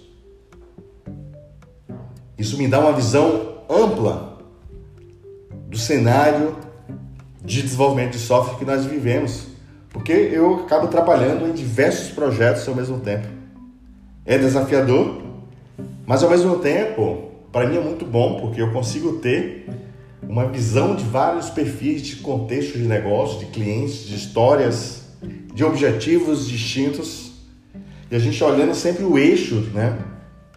[2.38, 4.38] Isso me dá uma visão ampla
[5.68, 6.56] do cenário
[7.44, 9.46] de desenvolvimento de software que nós vivemos,
[9.90, 13.28] porque eu acabo trabalhando em diversos projetos ao mesmo tempo.
[14.26, 15.22] É desafiador,
[16.04, 19.68] mas ao mesmo tempo, para mim é muito bom, porque eu consigo ter
[20.22, 25.02] uma visão de vários perfis de contextos de negócio, de clientes, de histórias,
[25.54, 27.32] de objetivos distintos.
[28.10, 29.98] E a gente olhando sempre o eixo, né?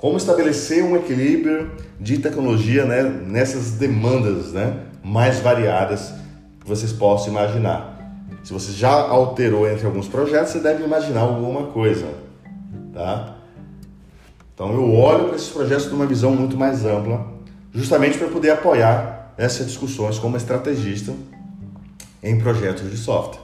[0.04, 3.04] Como estabelecer um equilíbrio de tecnologia né?
[3.04, 4.80] nessas demandas né?
[5.02, 6.14] mais variadas
[6.60, 7.98] que vocês possam imaginar.
[8.44, 12.06] Se você já alterou entre alguns projetos, você deve imaginar alguma coisa,
[12.94, 13.38] tá?
[14.54, 17.26] Então eu olho para esses projetos de uma visão muito mais ampla,
[17.74, 21.14] justamente para poder apoiar essas discussões como estrategista
[22.22, 23.40] em projetos de software.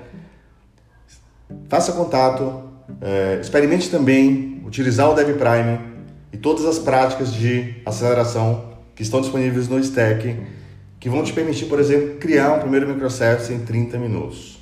[1.69, 2.65] faça contato,
[3.01, 5.79] é, experimente também utilizar o DevPrime
[6.33, 10.37] e todas as práticas de aceleração que estão disponíveis no Stack,
[11.01, 14.59] que vão te permitir, por exemplo, criar um primeiro microservice em 30 minutos.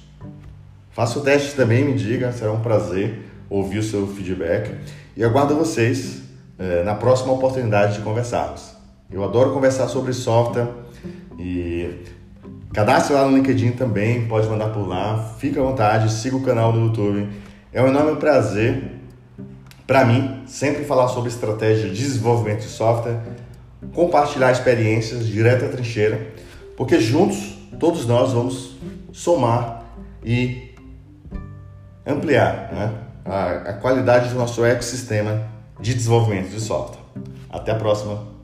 [0.90, 4.74] Faça o teste também, me diga, será um prazer ouvir o seu feedback
[5.16, 6.22] e aguardo vocês
[6.58, 8.74] eh, na próxima oportunidade de conversarmos.
[9.10, 10.68] Eu adoro conversar sobre software
[11.38, 12.02] e
[12.72, 16.72] cadastre lá no LinkedIn também, pode mandar por lá, fique à vontade, siga o canal
[16.72, 17.28] no YouTube.
[17.72, 18.96] É um enorme prazer
[19.86, 23.20] para mim, sempre falar sobre estratégia de desenvolvimento de software,
[23.94, 26.34] compartilhar experiências direto à trincheira,
[26.76, 28.76] porque juntos todos nós vamos
[29.12, 29.84] somar
[30.24, 30.74] e
[32.06, 35.48] ampliar né, a, a qualidade do nosso ecossistema
[35.80, 37.00] de desenvolvimento de software.
[37.50, 38.35] Até a próxima!